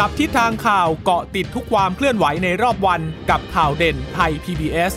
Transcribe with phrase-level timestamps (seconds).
[0.00, 4.92] จับทิศทางข่าวเกาะติดทุกความเคลื่อนไหวในรอบวันกับข่าวเด่นไทย PBS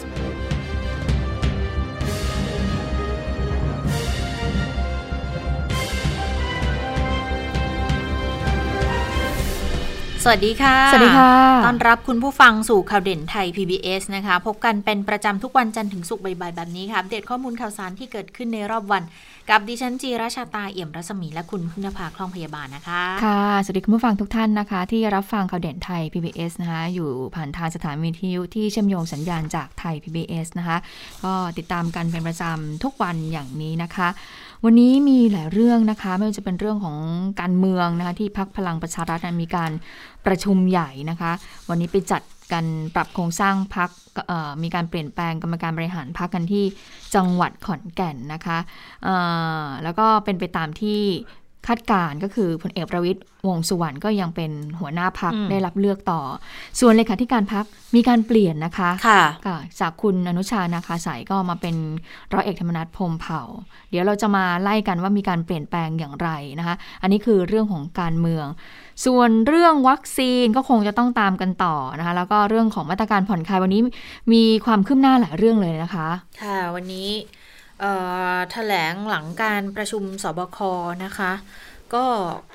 [10.24, 11.34] สวัสดีค่ะ สวัสดีค่ะ
[11.66, 19.04] ต้อนรับคุณผู้ฟังสู่ข่าวเด่นไทย PBS นะคะ พบกันเป็นประจำทุกวันจันทร์ถึงศุกร์บ่ายๆแบบนี้ค่ะ อัปเดตข้อมูลข่าวสารที่เกิดขึ้นในรอบวัน
[19.52, 30.78] กับดิฉันจีราชาตาเอี่ยมรัศมีและคุณพึ่งนภาคล่องพยาบาลนะคะ ค่ะ สวัสดีคุณผู้ฟังทุกท่านนะคะ ที่รับฟังข่าวเด่นไทย PBS นะคะอยู่ผ่านทางสถานวิทยุที่เชื่อมโยงสัญญาณจากไทย PBS นะคะ
[31.24, 34.08] ก็ติดตามกันเป็นประจำทุกวันอย่างนี้นะคะ
[34.66, 36.98] วันนี้มีหลายเรื่องนะคะไม่ว่าจะเป็นเรื่องของ
[37.42, 39.72] การเมืองนะคะที่พักพลังประชารัฐมีการ
[40.26, 41.32] ประชุมใหญ่นะคะ
[41.70, 42.22] วันนี้ไปจัด
[42.54, 43.90] กันปรับโครงสร้างพัก
[44.64, 46.64] มีการเปลี่ยนแปลงกรรมการบริหารพักกันที่
[47.16, 48.60] จังหวัดขอนแก่นนะคะ
[49.84, 51.02] แล้วก็เป็นไปตามที่
[51.70, 56.22] คาดการก็คือพลเอกประวิตยวงสุวรรณก็ยังเป็นหัวหน้าพักได้รับเลือกต่อ
[56.80, 61.76] ส่วนเลขาธิการพักมีการเปลี่ยนนะคะค่ะจากคุณอนุชานาคาสายก็มาเป็น
[62.34, 63.42] ร้อยเอกธรรมนัฐพรมเผ่า
[63.90, 68.46] เดี๋ยวเราจะมาไล่กันว่ามีการเปลี่ยนแปลงอย่างไรนะคะ อันนี้คือเรื่องของการเมือง
[69.06, 73.82] ส่วนเรื่องวัคซีนก็คงจะต้องตามกันต่อนะคะ แล้วก็เรื่องของมาตรการผ่อนคลายวันนี้
[74.34, 76.08] มีความคืบหน้าหลายเรื่องเลยนะคะ
[76.42, 77.10] ค่ะวันนี้
[78.52, 80.60] แถลงหลังการประชุมสบค
[81.06, 81.32] นะคะ
[81.94, 82.06] ก็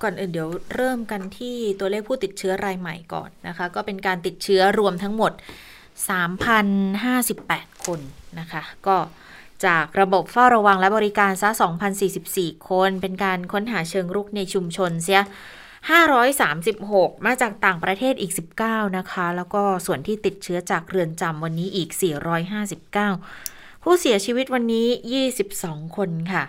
[0.03, 5.33] ก่อนอื่นเดี๋ยวเริ่มกันที่ตัวเลขผู้ติดเชื้อรายใหม่ก่อนนะคะ ก็เป็นการติดเชื้อรวมทั้งหมด
[6.13, 8.01] 3,058 คน
[8.39, 8.97] นะคะ ก็
[9.67, 11.51] จากระบบเฝ้าระวังและบริการซะ
[12.09, 15.23] 2,044 คน เป็นการค้นหาเชิงรุกในชุมชนเสีย
[16.03, 18.33] 536 มาจากต่างประเทศอีก
[18.65, 21.89] 19 นะคะ แล้วก็ส่วนที่ติดเชื้อจากเรือนจำวันนี้อีก
[22.55, 23.54] 459
[23.87, 24.87] ผู้เสียชีวิตวันนี้
[25.41, 26.43] 22 คนค่ะ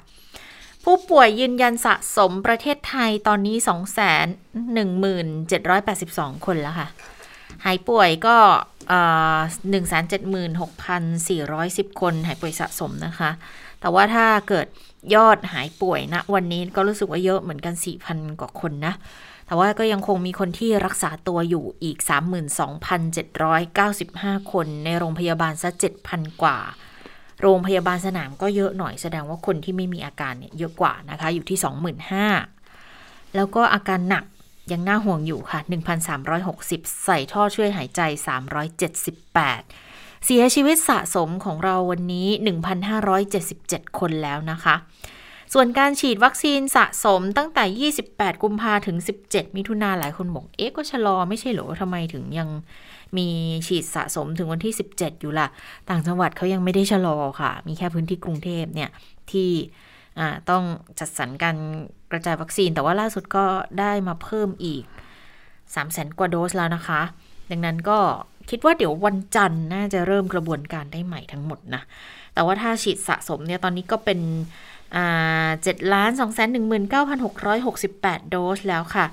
[0.84, 3.56] ผู้ป่วยยืนยันสะสมประเทศไทยตอนนี้
[6.36, 6.88] 217,82 คนแล้วค่ะ
[7.66, 8.38] หายป่วยก็
[9.70, 13.32] หนึ่งแสนเจ็ดหมื่นหกพันสี่ร้อยสิบคนหายป่วยสะสมนะคะ
[13.82, 14.68] แต่ว่าถ้าเกิด
[15.16, 18.94] ยอดหายป่วยนะ วันนี้ก็รู้สึกว่าเยอะเหมือนกันสี่พันกว่าคนนะ
[19.48, 21.98] แต่ว่าก็ยังคงมีคนที่รักษาตัวอยู่อีก
[23.46, 25.70] 32,795 คน ในโรงพยาบาลซะ
[26.06, 26.58] 7,000 กว่า
[27.42, 31.60] โรงพยาบาลสนามก็เยอะหน่อยแสดงว่าคนที่ไม่มีอาการเนี่ยเยอะกว่านะคะ อยู่ที่
[32.64, 34.26] 25,000 แล้วก็อาการหนัก
[34.72, 35.60] ยังน่าห่วงอยู่ค่ะ
[36.34, 38.02] 1,360 ใส่ท่อช่วยหายใจ
[39.34, 42.28] 378 เสียชีวิตสะสมของเราวันนี้
[43.14, 44.76] 1,577 คนแล้วนะคะ
[45.54, 48.98] ส่วนการฉีดวัคซีนสะสมตั้งแต่ 28 กุมภาถึง
[49.28, 52.50] 17 มิถุนาหลายคนบอก เอ๊ะก็ชะลอไม่ใช่หรอทำไมถึงยัง
[53.18, 53.28] มี
[53.68, 55.48] ฉีดสะสมถึงวันที่ 17 อยู่ละ
[55.90, 58.90] ต่างจังหวัดเขายังไม่ได้ชะลอค่ะ มีแค่พื้นที่กรุงเทพเนี่ย
[59.32, 59.50] ที่
[60.50, 60.64] ต้อง
[61.00, 61.58] จัดสรรการ
[62.12, 63.46] กระจายวัคซีน แต่ว่าล่าสุดก็
[63.80, 64.84] ได้มาเพิ่มอีก
[65.74, 67.02] 3 0 0แสนกว่าโดสแล้วนะคะ
[67.52, 68.00] ดังนั้นก็
[68.50, 71.82] คิดว่าเดี๋ยววันจันทร์น่าจะเริ่มกระบวนการได้ใหม่ทั้งหมดนะ
[72.34, 74.20] แต่ว่าถ้าฉีดสะสมเนี่ยตอนนี้ก็เป็น
[75.64, 79.06] เจ็ดล้านสองแสนหนึ่งหมื่นเก้าพันหกร้อยหกสิบแปดโดสแล้วค่ะ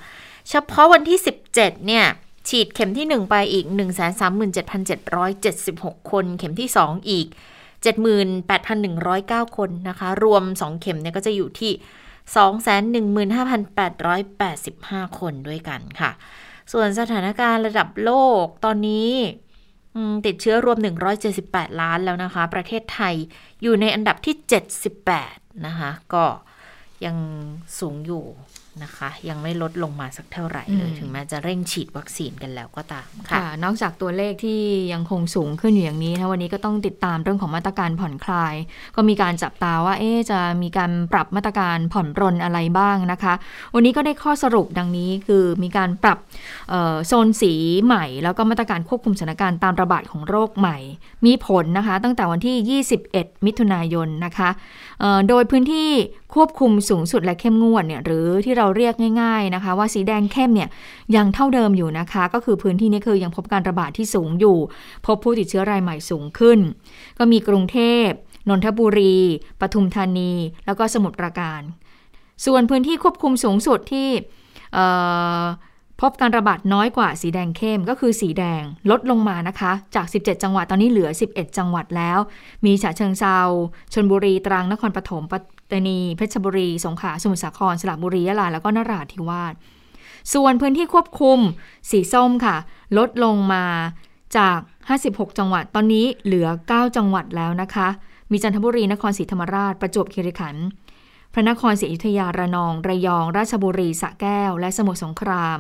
[0.51, 2.07] เฉพาะวันที่สิบเจ็ดเนี่ย
[2.49, 7.27] ฉีดเข็มที่หนึ่งไปอีกหนึ่งแสนสามหมื่นเจ็ดพันเจ็ดร้อยเจ็ดสิบหกคน เข็มที่สองอีก
[8.23, 11.73] 78,109 คนนะคะ รวม 2 เข็มเนี่ยก็จะอยู่ที่
[13.31, 16.11] 215,885 คนด้วยกันค่ะ
[16.73, 19.11] ส่วนสถานการณ์ระดับโลกตอนนี้
[20.27, 20.79] ติดเชื้อรวม
[21.29, 23.15] 178 ล้านแล้วนะคะ ประเทศไทย
[23.63, 24.35] อยู่ในอันดับที่
[25.01, 26.25] 78 นะคะ ก็
[27.05, 27.17] ยัง
[27.79, 28.25] สูงอยู่
[28.83, 34.61] นะคะ ยังไม่ลดลงมาสักเท่าไหร่เลย ถึงแม้จะเร่งฉีดวัคซีนกันแล้วก็ตามค่ะ นอกจากตัวเลขที่
[34.93, 38.55] ยังคงสูงขึ้นอยู่อย่างนี้นะวันนี้ก็ต้องติดตามเรื่องของมาตรการผ่อนคลาย
[38.97, 43.35] ก็มีการจับตาว่า เอ๊จะมีการปรับมาตรการผ่อนปรนอะไรบ้างนะคะ
[43.75, 46.19] วันนี้ก็ได้ข้อสรุปดังนี้คือมีการปรับ
[47.07, 47.53] โซนสี
[47.85, 50.79] ใหม่ แล้วก็มาตรการควบคุมสถานการณ์ตามระบาดของโรคใหม่
[51.27, 54.51] มีผลนะคะ ตั้งแต่วันที่ 21 มิถุนายนนะคะ
[55.29, 55.91] โดยพื้นที่
[56.35, 60.69] ควบคุมสูงสุดและเข้มงวดเนี่ยหรือที่เราเรียกง่ายๆนะคะ ว่าสีแดงเข้มเนี่ย
[61.17, 64.59] ยังเท่าเดิมอยู่นะคะ ก็คือพื้นที่นี้คือยังพบการระบาดที่สูงอยู่
[65.07, 66.59] พบผู้ติดเชื้อรายใหม่สูงขึ้น
[67.19, 68.09] ก็มีกรุงเทพ
[68.49, 69.17] นนทบุรี
[69.61, 70.33] ปทุมธานี
[70.67, 71.61] แล้วก็สมุทรปราการ
[72.47, 74.09] ส่วนพื้นที่ควบคุมสูงสุดที่
[76.01, 82.19] พบการระบาดน้อยกว่าสีแดงเข้มก็คือสีแดงลดลงมานะคะ จาก 17 จังหวัดตอนนี้เหลือ 11 จังหวัดแล้ว
[82.65, 83.39] มีฉะเชิงเซา
[83.93, 85.35] ชนบุรีตรังนครปฐมป
[85.73, 89.55] ตตานี เพชรบุรี สงขลา สมุทรสาคร สระบุรี ยะลา แล้วก็นราธิวาส
[90.33, 91.39] ส่วนพื้นที่ควบคุม
[91.91, 92.57] สีส้มค่ะ
[92.99, 93.65] ลดลงมา
[94.37, 94.59] จาก
[94.99, 97.89] 56 จังหวัด ตอนนี้เหลือ 9 จังหวัดแล้วนะคะ
[98.31, 100.67] มีจันทบุรี นครศรีธรรมราช ประจวบคีรีขันธ์
[101.33, 105.59] พระนครศรีอยุธยา ระนอง ระยอง ราชบุรี สระแก้ว และสมุทรสงคราม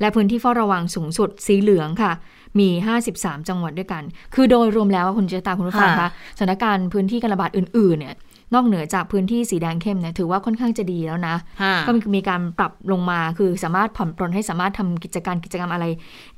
[0.00, 2.12] และพื้นที่เฝ้าระวังสูงสุด สีเหลืองค่ะ
[2.58, 2.68] มี
[3.08, 4.02] 53 จังหวัดด้วยกัน
[4.34, 8.14] คือโดยรวมแล้วคุณเจตาคุณผู้ฟังคะ สถานการณ์พื้นที่การระบาดอื่นๆ เนี่ย
[8.54, 11.36] นอกเหนือจากพื้นที่สีแดงเข้มเนี่ยถือว่าค่อนข้างจะดีแล้วนะ
[11.86, 15.84] ก็มีการปรับลงมาคือสามารถผ่อนปลนให้สามารถทำกิจการกิจกรรมอะไร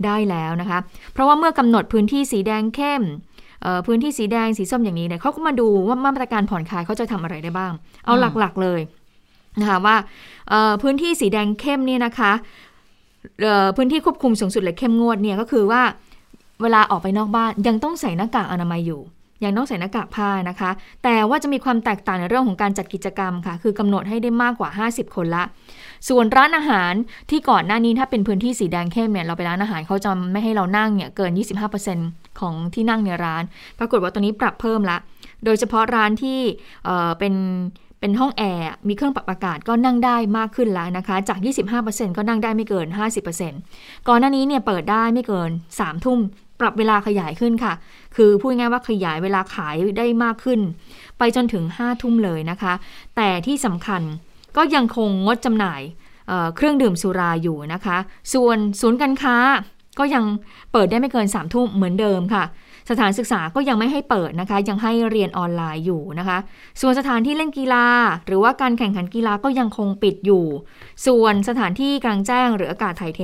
[0.05, 0.79] ได้แล้วนะคะ
[1.13, 3.03] เพราะว่าเมื่อกำหนดพื้นที่สีแดงเข้ม
[3.87, 7.73] พื้นที่สีแดงสีส้มอย่างนี้เนี่ยเขาก็มาดูว่ามาตรการผ่อนคลายเขาจะทำอะไรได้บ้าง
[8.05, 8.81] เอาหลักๆเลย
[9.61, 9.97] นะคะว่า
[10.83, 12.33] พื้นที่สีแดงเข้มเนี่ยนะคะ
[13.77, 15.83] พื้นที่ควบคุมสูงสุดเลยเข้มงวดเนี่ยก็คือว่า
[16.63, 19.01] เวลาออกไปนอกบ้านยังต้องใส่หน้ากากอนามัยอยู่
[19.45, 20.71] ยังต้องใส่หน้ากากผ้านะคะ
[21.05, 25.45] แต่ว่าจะมีความแตกต่างในเรื่องของการจัดกิจกรรมค่ะ คือกำหนดให้ได้มากกว่า 50 คนละ
[26.09, 26.93] ส่วนร้านอาหาร
[27.31, 31.33] ที่ก่อนหน้านี้ถ้าเป็นพื้นที่สีแดงเข้มเนี่ยเราไปร้านอาหารเขาจะไม่ให้เรานั่งเนี่ยเกิน
[31.87, 33.43] 25%ของที่นั่งในร้าน
[33.79, 34.99] ปรากฏว่าตัวนี้ปรับเพิ่มละ
[35.45, 36.39] โดยเฉพาะร้านที่
[36.85, 37.35] เเป็น
[38.01, 41.39] เป็นห้องแอร์มีเครื่องปรับอากาศก็นั่งได้มากขึ้นแล้วนะคะ จาก
[41.79, 42.87] 25%ก็นั่งได้ไม่เกิน
[43.47, 46.19] 50%ก่อนหน้านี้เนี่ยเปิดได้ไม่เกิน3ทุ่ม
[46.61, 47.73] ปรับเวลาขยายขึ้นค่ะ
[48.17, 50.61] คือพูดง่ายว่าขยายเวลาขายได้มากขึ้น
[51.19, 52.73] ไปจนถึง5ทุ่มเลยนะคะ
[53.17, 54.03] แต่ที่สำคัญ
[54.57, 55.83] ก็ยังคงงดจำหน่าย
[56.29, 57.99] เเครื่องดื่มสุราอยู่นะคะ
[58.35, 59.37] ส่วนศูนย์การค้า
[59.99, 60.25] ก็ยัง
[60.73, 62.45] เปิดได้ไม่เกิน3ทุ่มเหมือนเดิมค่ะ
[62.91, 66.39] สถานศึกษาก็ยังไม่ให้เปิดนะคะ ยังให้เรียนออนไลน์อยู่นะคะ
[66.81, 67.87] ส่วนสถานที่เล่นกีฬา
[68.27, 70.45] หรือว่าการแข่งขันกีฬาก็ยังคงปิดอยู่
[71.07, 73.21] ส่วนสถานที่กลางแจ้งหรืออากาศถ่ายเท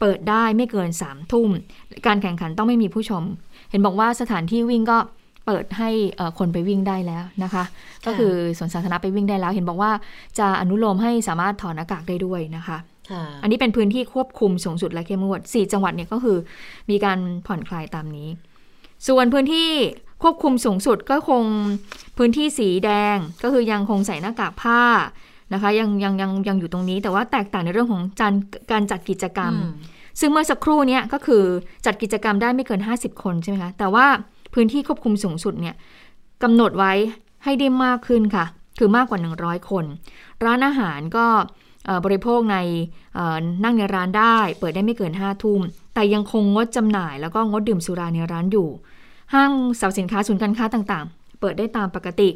[0.00, 1.48] เปิดได้ไม่เกิน3ามทุ่ม
[2.06, 3.22] การแข่งขันต้องไม่มีผู้ชม
[3.70, 4.98] เห็นบอกว่าสถานที่วิ่งก็
[5.46, 5.90] เปิดให้
[6.38, 7.64] คนไปวิ่งได้แล้วนะคะ
[8.06, 9.92] ก็คือสวนสาธารณะไปวิ่งได้แล้ว เห็นบอกว่า
[10.38, 12.78] จะอนุโลมให้สามารถถอดอากาศได้ด้วยนะคะ
[13.42, 16.36] อันนี้เป็นพื้นที่ควบคุมสูงสุดและเข้มงวด 4 จังหวัดเนี่ยก็คือ
[16.90, 18.28] มีการผ่อนคลายตามนี้
[19.08, 19.70] ส่วนพื้นที่
[20.22, 21.44] ควบคุมสูงสุดก็คง
[22.18, 24.82] พื้นที่สีแดงก็คือยังคงใส่หน้ากากผ้า
[25.52, 28.34] นะคะยังยังยังยังอยู่ตรงนี้ แต่ว่าแตกต่างในเรื่องของการ
[28.70, 29.52] การจัดกิจกรรม
[30.20, 31.42] ซึ่งเมื่อสักครู่นี้ก็คือ
[31.86, 34.06] จัดกิจกรรมได้ไม่เกิน 50 คนใช่ไหมคะแต่ว่า
[34.54, 35.74] พื้นที่ควบคุมสูงสุดเนี่ย
[36.42, 36.92] กำหนดไว้
[37.44, 38.44] ให้ได้มากขึ้นค่ะ
[38.78, 39.84] คือมากกว่า 100 คน
[40.44, 41.26] ร้านอาหารก็
[42.04, 42.56] บริโภคใน
[43.64, 45.60] นั่งในร้านได้ เปิดได้ไม่เกิน5ทุ่ม
[45.94, 48.68] แต่ยังคงงดจำหน่ายแล้วก็งดดื่มสุราในร้านอยู่
[49.34, 52.30] ห้างสรรพสินค้าศูนย์การค้าต่างๆ เปิดได้ตามปกติ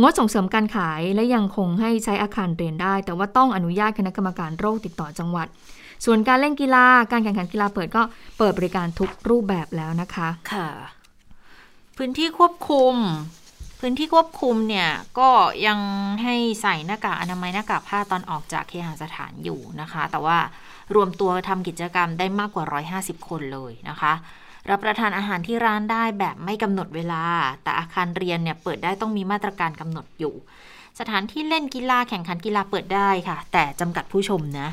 [0.00, 5.46] งดส่งเสริมการขายและยังคงให้ใช้อาคารเรียนได้ แต่ว่าต้องอนุญาตคณะกรรมการโรคติดต่อจังหวัด
[6.04, 8.02] ส่วนการเล่นกีฬาการแข่งขันกีฬาเปิดก็
[8.38, 10.68] เปิดบริการทุกรูปแบบแล้วนะคะค่ะ
[11.96, 12.94] พื้นที่ควบคุม
[13.80, 14.88] พื้นที่ควบคุมเนี่ย
[15.18, 15.30] ก็
[15.66, 15.78] ยัง
[16.22, 20.38] ให้ใส่หน้ากากอนามัยหน้ากากผ้าตอนออกจากเคหสถานอยู่นะคะ แต่ว่า
[20.94, 22.64] รวมตัวทำกิจกรรมได้มากกว่า
[23.16, 24.12] 150 คนเลยนะคะ
[24.68, 27.24] รับประทานอาหารที่ร้านได้แบบไม่กำหนดเวลา
[27.62, 30.34] แต่อาคารเรียนเนี่ยเปิดได้ต้องมีมาตรการกำหนดอยู่
[31.00, 34.68] สถานที่เล่นกีฬาแข่งขันกีฬาเปิดได้ค่ะ แต่จำกัดผู้ชมนะ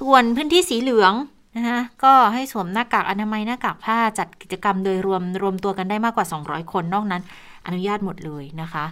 [0.00, 1.14] ส่วนพื้นที่สีเหลือง
[1.56, 7.22] นะคะก็ให้สวมหน้ากากอนามัยหน้ากากผ้าจัดกิจกรรมโดยรวมรวมตัวกันได้มากกว่า 200 คนนอกนั้น
[7.66, 8.84] อนุญาตหมดเลยนะคะ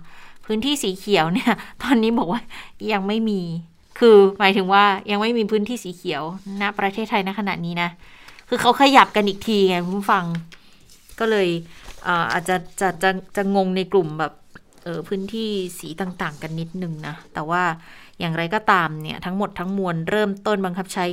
[0.45, 1.53] พื้นที่สีเขียวเนี่ย
[1.83, 2.41] ตอนนี้บอกว่า
[2.93, 3.41] ยังไม่มี
[3.99, 6.23] คือหมายถึงว่ายังไม่มีพื้นที่สีเขียว
[6.61, 7.91] ณประเทศไทยณขณะนี้นะ
[8.53, 10.25] คือเขาขยับกันอีกทีไงคุณผู้ฟัง
[11.19, 11.49] ก็เลย
[12.33, 14.33] อาจจะจะจะจะงงในกลุ่มแบบ
[14.83, 17.63] เออพื้นที่สีต่างๆ กันนิดนึงนะ แต่ว่า
[18.21, 21.05] อย่างไรก็ตามเนี่ย ทั้งหมดทั้งมวลเริ่มต้นบังคับใช้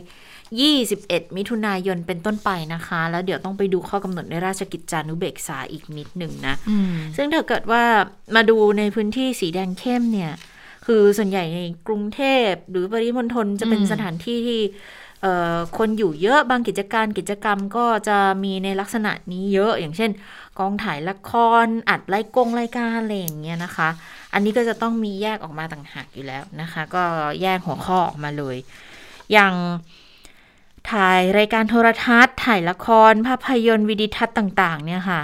[0.60, 6.56] 21 มิถุนายนเป็นต้นไปนะคะ แล้วเดี๋ยวต้องไปดูข้อกำหนดในราชกิจจานุเบกษาอีกนิดหนึ่งนะ
[7.18, 7.84] ซึ่งถ้าเกิดว่า
[8.36, 10.32] มาดูในพื้นที่สีแดงเข้มเนี่ย
[10.86, 14.62] คือส่วนใหญ่ในกรุงเทพหรือปริมณฑลจะเป็นสถานที่ที่
[15.78, 20.12] คนอยู่เยอะบางกิจการกิจกรรมก็จะมีในลักษณะนี้เยอะ อย่างเช่น
[20.60, 21.32] กองถ่ายละค
[21.64, 23.90] ร อัดรายกงรายการอะไรอย่างเงี้ยนะคะ
[24.34, 27.04] อันนี้ก็จะต้องมีแยกออกมาต่างหากอยู่แล้วนะคะ ก็
[27.42, 28.58] แยกหัวข้อออกมาเลย
[29.32, 29.54] อย่าง
[30.92, 35.22] ถ่ายรายการโทรทัศน์ ถ่ายละคร ภาพยนตร์วิดีทัศน์ต่าง ๆ เนี่ยค่ะ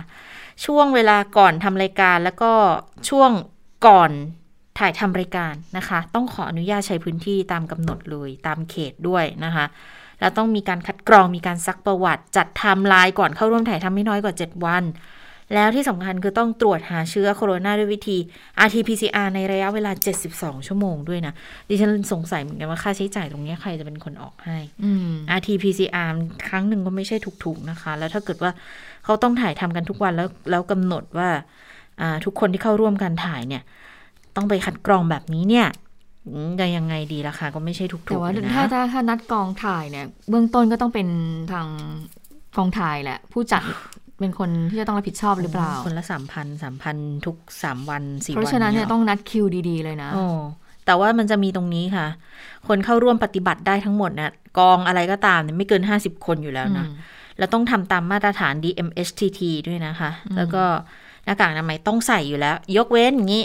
[0.66, 2.52] ช่วงเวลาก่อนทำรายการแล้วก็
[3.10, 3.32] ช่วง
[3.88, 4.12] ก่อน
[4.80, 9.66] ถ่ายทำรายการนะคะ ต้องขออนุญาตใช้พื้นที่ตามกำหนดเลยตามเขตด้วยนะคะ
[10.20, 14.84] แล้วต้องมีการคัดกรองมีการซักประวัติ จัดทำลายก่อนเข้าร่วมถ่ายทำไม่น้อยกว่า 7 วัน
[15.54, 18.18] แล้วที่สำคัญคือต้องตรวจหาเชื้อโคโรนาด้วยวิธี
[18.66, 19.92] RT-PCR ในระยะเวลา
[20.30, 21.34] 72 ชั่วโมงด้วยนะ
[21.70, 24.58] ดิฉันสงสัยเหมือนกันว่าค่าใช้จ่ายตรงนี้ใครจะเป็นคนออกให้
[25.38, 26.12] RT-PCR
[26.48, 28.52] ครั้งหนึ่งก็ไม่ใช่ถูกๆนะคะ แล้วถ้าเกิดว่า
[29.04, 31.30] เขาต้องถ่ายทำกันทุกวันแล้วแล้วกำหนดว่า
[32.26, 33.64] ทุกคนที่เข้าร่วมการถ่ายเนี่ย
[34.36, 35.68] ต้องไปคัดกรองแบบนี้เนี่ย
[36.60, 41.08] จะยังไงดีล่ะคะก็ไม่ใช่ทุกๆแต่ว่านะถ้าถ้าถ้านัดกองถ่ายเนี่ย เบื้องต้นก็ต้องเป็น
[41.52, 41.68] ทาง
[42.58, 43.64] กองถ่ายแหละ ผู้จัด
[44.20, 50.26] เป็นคนที่จะต้องรับผิดชอบหรือเปล่า คนละสามพันสามพันทุกสามวันสี่วัน เพราะฉะนั้นเนี่ยต้องนัดคิวดีๆเลยนะโอ้
[50.86, 52.08] แต่ว่ามันจะมีตรงนี้ค่ะ
[52.68, 56.86] คนเข้าร่วมปฏิบัติได้ทั้งหมดนะกองอะไรก็ตามเนี่ยไม่เกิน50คนอยู่แล้วนะ
[57.38, 60.64] แล้วต้องทำตามมาตรฐาน DMHTT ด้วยนะคะ แล้วก็
[61.26, 63.44] หน้ากากอนามัยต้องใส่อยู่แล้ว ยกเว้นอย่างนี้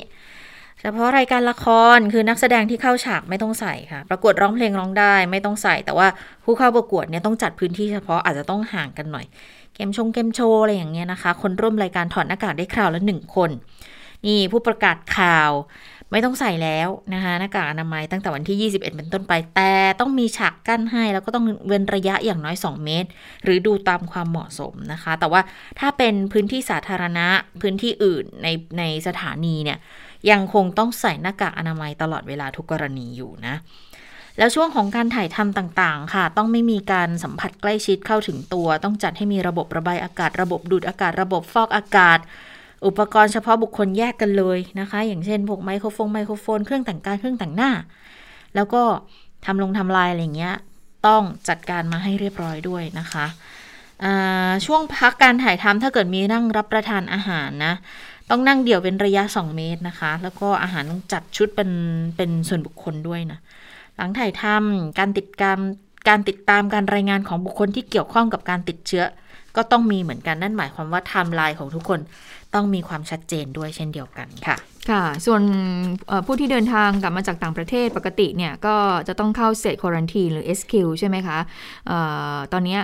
[0.80, 1.66] เฉพาะรายการละค
[1.97, 6.08] รคือนักแสดงที่เข้าฉากไม่ต้องใส่ค่ะ ประกวดร้องเพลงร้องได้ไม่ต้องใส่ แต่ว่า
[6.44, 9.26] ผู้เข้าประกวดเนี่ยต้องจัดพื้นที่เฉพาะอาจจะต้องห่างกันหน่อย
[9.75, 13.50] เกมชงเกมโชว์อะไรอย่างเงี้ยนะคะ คนร่วมรายการถอดหน้ากากได้คราวละหนึ่งคน
[14.26, 15.50] นี่ผู้ประกาศข่าว
[16.10, 23.08] ไม่ต้องใส่แล้วนะคะหน้ากากอนามัยตั้งแต่วันที่ 21 เป็นต้นไป แต่ต้องมีฉากกั้นให้ แล้วก็ต้องเว้นระยะอย่างน้อย 2 เมตร
[23.44, 25.40] หรือดูตามความเหมาะสมนะคะ แต่ว่า
[25.78, 27.26] ถ้าเป็นพื้นที่สาธารณะ
[27.62, 28.48] พื้นที่อื่นใน
[28.78, 29.78] ในสถานีเนี่ย
[30.30, 33.54] ยังคงต้องใส่หน้ากากอนามัยตลอดเวลาทุกกรณีอยู่นะ
[34.38, 42.18] แล้วช่วงของการถ่ายทำต่างๆ ค่ะ ต้องไม่มีการสัมผัสใกล้ชิดเข้าถึงตัว ต้องจัดให้มีระบบระบายอากาศ ระบบดูดอากาศ ระบบฟอกอากาศ
[42.87, 47.70] อุปกรณ์เฉพาะบุคคลแยกกันเลยนะคะ อย่างเช่นพวกไมโครโฟนไมโครโฟนเครื่องแต่งกายเครื่องแต่งหน้า
[48.54, 48.82] แล้วก็
[49.47, 50.54] ทำลงทำลายอะไรเงี้ย
[51.06, 53.26] ต้องจัดการมาให้เรียบร้อยด้วยนะคะ
[54.66, 57.75] ช่วงพักการถ่ายทำถ้าเกิดมีนั่งรับประทานอาหารนะ
[58.30, 61.70] ต้องนั่งเดี่ยวเป็นระยะ 2 เมตรนะคะ แล้วก็อาหารต้องจัดชุดเป็น
[62.16, 63.38] เป็นส่วนบุคคลด้วยนะ
[63.97, 65.58] หลังถ่ายทำการติดตาม
[66.08, 69.04] การติดตามการรายงานของบุคคลที่เกี่ยวข้องกับการติดเชื้อ
[69.57, 72.00] ก็ต้องมีเหมือนกันนั่นหมายความว่าไทม์ไลน์ของทุกคน
[72.55, 74.57] ต้องมีความชัดเจนด้วยเช่นเดียวกันค่ะ
[74.90, 75.43] ค่ะ ส่วน
[76.26, 78.76] ผู้ที่เดินทางกลับมาจากต่างประเทศปกติเนี่ย ก็
[79.09, 81.38] จะต้องเข้าเซตควอนตีหรือ SQ ใช่ไหมคะ
[81.90, 81.93] อ
[82.35, 82.78] อตอนนี้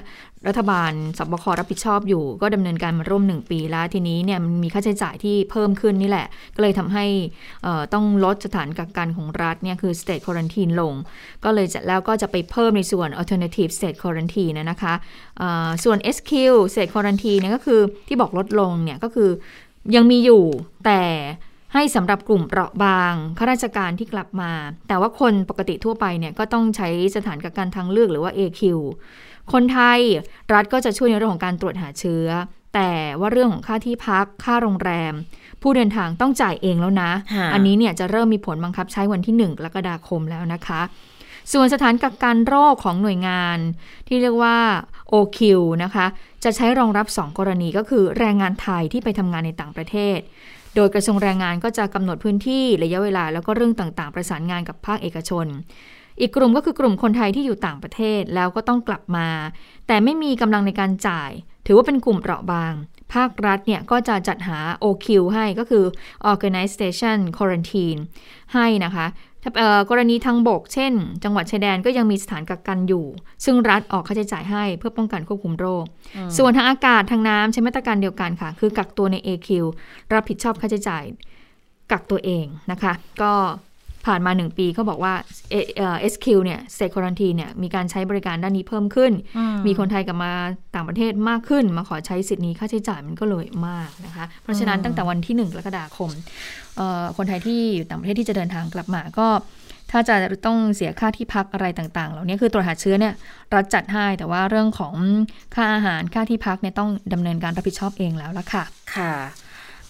[0.48, 7.06] รัฐบาลสบครับผิดชอบอยู่ ก็ดำเนินการมาร่วม 1 ปีแล้วทีนี้เนี่ยมันมีค่าใช้จ่ายที่เพิ่มขึ้นนี่แหละ ก็เลยทำให้
[7.94, 10.94] ต้องลดสถานกักกันของรัฐเนี่ยคือ state quarantine ลง
[11.44, 14.94] ก็เลยจะแล้วก็จะไปเพิ่มในส่วน alternative state quarantine นะคะ
[15.84, 16.32] ส่วน SQ
[16.74, 19.30] state quarantine เนี่ยก็คือที่บอกลดลงเนี่ยก็คือ
[19.94, 20.44] ยังมีอยู่
[20.86, 21.02] แต่
[21.76, 24.50] ให้สำหรับกลุ่มเปราะบางข้าราชการที่กลับมา
[24.88, 28.62] แต่ว่าคนปกติทั่วไปเนี่ยก็ต้องใช้สถานกักกันทางเลือกหรือว่า AQ
[29.52, 30.00] คนไทย
[30.54, 32.28] รัฐก็จะช่วยในเรื่องของการตรวจหาเชื้อ
[32.74, 35.14] แต่ว่าเรื่องของค่าที่พัก ค่าโรงแรม
[35.62, 37.10] ผู้เดินทางต้องจ่ายเองแล้วนะ
[37.52, 40.80] อันนี้เนี่ยจะเริ่มมีผลบังคับใช้วันที่1กรกฎาคมแล้วนะคะ
[41.52, 43.58] ส่วนสถานกักกันโรคของหน่วยงาน
[44.08, 44.56] ที่เรียกว่า
[45.12, 45.38] OQ
[45.84, 46.06] นะคะ
[46.44, 50.18] จะใช้รองรับ 2 กรณีก็คือ แรงงานไทยที่ไปทำงานในต่างประเทศ
[50.74, 55.46] โดยกระทรวงแรงงานก็จะกำหนดพื้นที่ระยะเวลาแล้วก็เรื่องต่างๆ ประสานงานกับภาคเอกชน
[56.21, 59.28] อีกกลุ่มก็คือกลุ่มคนไทยที่อยู่ต่างประเทศแล้วก็ต้องกลับมา
[59.87, 61.30] แต่ไม่มีกำลังในการจ่าย
[61.66, 62.73] ถือว่าเป็นกลุ่มเปราะบาง
[63.14, 65.85] ภาครัฐเนี่ยก็จะจัดหา OQ ให้ก็คือ
[66.33, 68.00] Organization Quarantine
[68.54, 69.06] ให้นะคะ
[69.90, 70.92] กรณีทางบก เช่น
[71.25, 73.06] จังหวัดชายแดนก็ยังมีสถานกักกันอยู่
[73.44, 75.85] ซึ่งรัฐออกค่าใช้จ่ายให้เพื่อป้องกันควบคุมโรค
[76.38, 79.49] ส่วนทางอากาศทางน้ำใช้มาตรการเดียวกันค่ะ คือกักตัวใน AQ
[80.12, 81.04] รับผิดชอบค่าใช้จ่าย
[81.90, 82.92] กักตัวเองนะคะ
[83.23, 83.33] ก็
[84.06, 85.14] ผ่านมา 1 ปีเขาบอกว่า
[85.50, 89.12] เอสคิวเนี่ยเซคอรันทีเนี่ยมีการใช้บริการด้านนี้เพิ่มขึ้น
[89.66, 90.32] มีคนไทยกลับมา
[90.75, 96.11] ต่างประเทศมากขึ้น มาขอใช้สิทธิ์นี้ค่าใช้จ่ายมันก็เลยมากนะคะ เพราะฉะนั้นตั้งแต่วันที่ 1 กรกฎาคม
[97.16, 99.28] คนไทยที่อยู่ต่างประเทศที่จะเดินทางกลับมาก็
[99.90, 100.14] ถ้าจะ
[100.46, 103.14] ต้องเสียค่าที่พักอะไรต่างๆ เหล่านี้คือตรวจหาเชื้อเนี่ย
[103.54, 104.94] รัฐจัดให้แต่ว่าเรื่องของ
[105.54, 108.64] ค่าอาหารค่าที่พักเนี่ยต้องดำเนินการรับผิดชอบเองแล้วละค่ะ
[108.96, 109.12] ค่ะ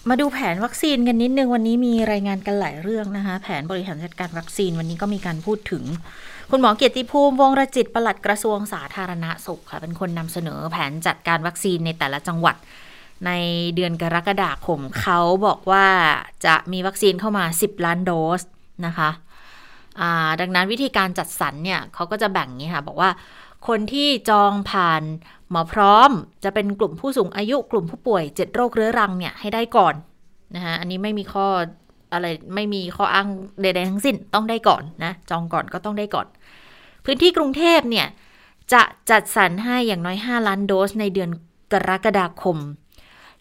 [0.09, 5.83] มาดูแผนวัคซีนกันนิดนึง วันนี้มีรายงานกันหลายเรื่องนะคะ แผนบริหารจัดการวัคซีนวันนี้ก็มีการพูดถึง
[6.51, 12.55] คุณหมอเกียรติภูมิวงรจิตปลัดกระทรวงสาธารณสุขค่ะ เป็นคนนำเสนอแผนจัดการวัคซีนในแต่ละจังหวัด
[13.25, 13.31] ใน
[13.75, 15.85] เดือนกรกฎาคมเขาบอกว่า
[16.45, 18.41] จะมีวัคซีนเข้ามา 10 ล้านโดส
[18.85, 19.09] นะคะ
[20.41, 23.09] ดังนั้นวิธีการจัดสรรเนี่ยเขาก็จะแบ่งนี้ค่ะ บอกว่า
[23.67, 25.03] คนที่จองผ่าน
[25.51, 26.09] หมอพร้อม
[26.43, 29.95] จะเป็นกลุ่มผู้สูงอายุกลุ่มผู้ป่วยเจ็ดโรคเรื้อรังเนี่ยให้ได้ก่อน
[30.55, 31.47] นะคะอันนี้ไม่มีข้อ
[32.13, 32.25] อะไร
[32.55, 33.27] ไม่มีข้ออ้าง
[33.61, 36.27] ใดๆทั้งสิ้นต้องได้ก่อนนะจองก่อนก็ต้องได้ก่อน
[37.05, 38.07] พื้นที่กรุงเทพเนี่ย
[38.73, 41.29] จะจัดสรรให้อย่างน้อย 5 ล้านโดสในเดือน
[41.73, 42.57] กรกฎาคม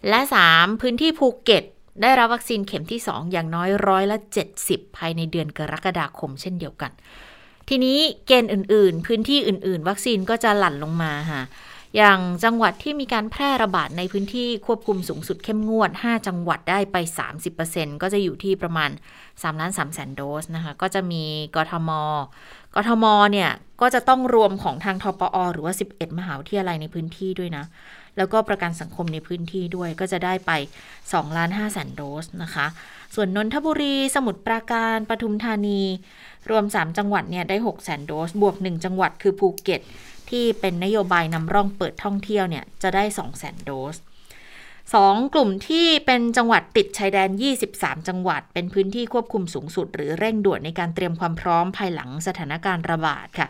[0.08, 0.20] และ
[0.50, 1.64] 3 พื้นที่ภูเก็ต
[2.02, 4.18] ได้รับวัคซีนเข็มที่ 2 อย่างน้อยร้อยละ
[4.56, 6.90] 70 ภายในเดือนกรกฎาคม เช่นเดียวกัน
[7.68, 11.42] ทีนี้เกณฑ์อื่น ๆ พื้นที่อื่น ๆ วัคซีนก็จะหลั่นลงมาค่ะ
[11.96, 16.96] อย่างจังหวัดที่มีการแพร่ระบาดในพื้นที่ควบคุมสูงสุดเข้มงวด 5 จังหวัดได้ไป
[17.50, 18.90] 30%ก็จะอยู่ที่ประมาณ
[19.22, 21.24] 3ล้าน3แสนโดสนะคะ ก็จะมี
[21.56, 21.90] กทม
[22.74, 27.64] กทมเนี่ย ก็จะต้องรวมของทางทปอ หรือว่า 11 มหาวิทยาลัยในพื้นที่ด้วยนะ
[28.16, 30.50] แล้วก็ประกันสังคมในพื้นที่ด้วยก็จะได้ไป
[30.94, 32.66] 2ล้าน5แสนโดสนะคะ
[33.14, 35.80] ส่วนนนทบุรีสมุทรปราการปทุมธานี
[36.50, 39.80] รวม 3 จังหวัดเนี่ยได้6แสนโดส บวก 1 จังหวัดคือภูเก็ต
[40.34, 43.96] ที่เป็นนโยบายนำร่องเปิดท่องเที่ยวเนี่ยจะได้ 2 0 0 0 0 0 โดส
[44.94, 47.30] สองกลุ่มที่เป็นจังหวัดติดชายแดน
[47.68, 53.48] 23 จังหวัด เป็นพื้นที่ควบคุมสูงสุด หรือเร่งด่วนในการเตรียมความพร้อมภายหลังสถานการณ์ระบาดค่ะ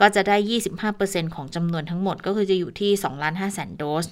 [0.00, 0.36] ก็จะได้
[0.86, 4.06] 25%ของจำนวนทั้งหมดก็คือจะอยู่ที่2ล้าน5แสนโดส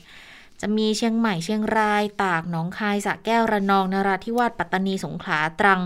[0.60, 5.80] จะมีเชียงใหม่เชียงราย ตากหนองคายสระแก้วระนองนราธิวาสปัตตานีสงขลาตรัง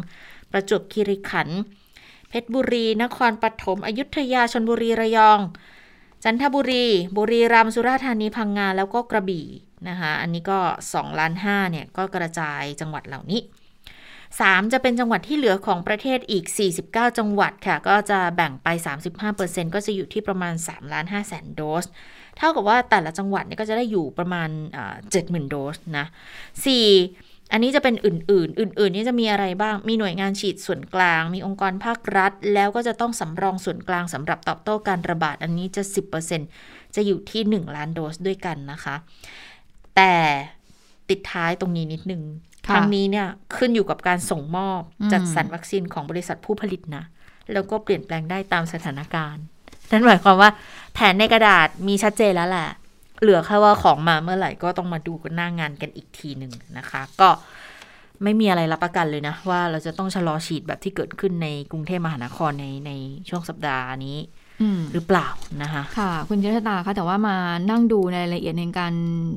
[0.51, 1.61] ประจวบคีรีขันธ์
[2.29, 5.41] เพชรบุรี นครปฐมอยุธยาชนบุรีระยอง
[6.25, 6.87] จันทบุรี
[7.17, 9.47] บุรีรัมย์สุราษฎร์ธานีพังงาแล้วก็กระบี่
[9.88, 10.59] นะคะอันนี้ก็
[10.93, 13.41] 2ล้าน5เนี่ยก็กระจายจังหวัดเหล่านี้
[14.07, 16.45] 3 จะเป็นจังหวัดที่เหลือของประเทศอีก
[16.83, 18.69] 49 จังหวัดค่ะ ก็จะแบ่งไป
[19.23, 21.85] 35%ก็จะอยู่ที่ประมาณ3ล้าน5แสนโดส
[22.37, 24.49] เท่ากับว่าแต่ละจังหวัดเนี่ยก็จะได้อยู่ประมาณ
[25.11, 26.07] เจ็ดหมื่นโดสนะ
[26.93, 27.32] 4.
[27.52, 35.82] อันนี้จะเป็นอื่นๆ อื่นๆ นี่จะมีอะไรบ้าง มีหน่วยงานฉีดส่วนกลาง มีองค์กรภาครัฐ แล้วก็จะต้องสำรองส่วนกลางสำหรับตอบโต้การระบาด อันนี้จะ
[36.38, 38.94] 10%จะอยู่ที่ 1 ล้านโดสด้วยกันนะคะ
[39.97, 40.14] แต่
[41.11, 42.23] ติดท้ายตรงนี้นิดนึง
[42.66, 47.04] ค่ะครั้งนี้เนี่ยขึ้นอยู่กับการส่งมอบอืมจัดสรรวัคซีนของบริษัทผู้ผลิตนะ
[47.52, 49.42] แล้วก็เปลี่ยนแปลงได้ตามสถานการณ์
[49.90, 50.50] นั่นหมายความว่า
[50.94, 52.68] แผนในกระดาษมีชัดเจนแล้วแหละ
[53.21, 57.28] เหลือแค่ว่าของมาเมื่อไหร่ก็ต้องมาดูกันหน้างานกันอีกทีหนึ่งนะคะ ก็
[58.23, 62.90] ไม่มีอะไรรับประกันเลยนะ ว่าเราจะต้องชะลอฉีดแบบที่เกิดขึ้นในกรุงเทพมหานครในใน
[63.28, 64.19] ช่วงสัปดาห์นี้
[64.62, 65.26] อืมหรือเปล่า
[65.62, 67.37] นะคะค่ะ คุณเจษตาคะแต่ว่ามา
[67.71, 68.95] นั่งดูในรายละเอียดในการ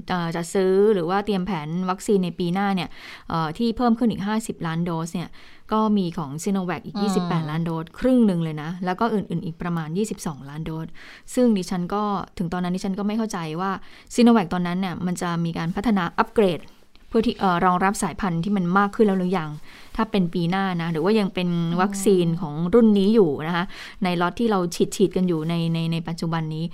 [0.09, 2.89] เอ่อจะซื้อหรือว่าเตรียมแผนวัคซีนในปีหน้าเนี่ย
[3.29, 5.29] เอ่อที่เพิ่มขึ้นอีก 50 ล้านโดสเนี่ย
[5.73, 10.87] ก็มีของซีโนแวคอีกอืม28 ล้านโดสครึ่งหนึ่งเลยนะ แล้วก็อื่นๆ อีกประมาณ 22 ล้านโดส
[11.33, 12.03] ซึ่งดิฉันก็
[12.37, 13.71] ถึงตอนนั้นดิฉันก็ไม่เข้าใจว่า
[14.13, 16.59] ซีโนแวคตอนนั้นเนี่ยมันจะมีการพัฒนาอัปเกรด
[17.07, 19.49] เพื่อที่เอ่อรองรับสายพันธุ์ที่มันมากขึ้นแล้วหรือยัง
[19.95, 21.49] ถ้าเป็นปีหน้านะ หรือว่ายังเป็น
[21.81, 23.65] วัคซีนของรุ่นนี้อยู่นะคะ
[24.03, 26.65] ในล็อตที่เราฉีดฉีดกันอยู่ในในในปัจจุบันนี้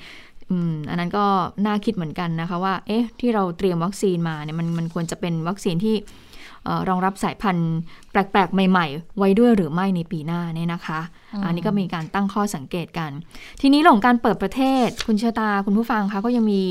[0.50, 1.26] อืมอันนั้นก็
[1.66, 6.31] น่าคิดเหมือนกันนะคะว่า เอ๊ะ ที่เราเตรียมวัคซีนมาเนี่ยมันมันควรจะเป็นวัคซีนที่เอ่อ
[6.90, 7.72] รองรับสายพันธุ์
[8.12, 11.00] แปลกๆ ใหม่ๆ ไว้ด้วยหรือไม่ในปีหน้าเนี่ยนะคะ
[11.46, 13.12] อันนี้ก็มีการตั้งข้อสังเกตกัน
[13.62, 16.62] ทีนี้เรื่องของการเปิดประเทศ คุณเชอตาคุณผู้ฟังคะก็ยังมี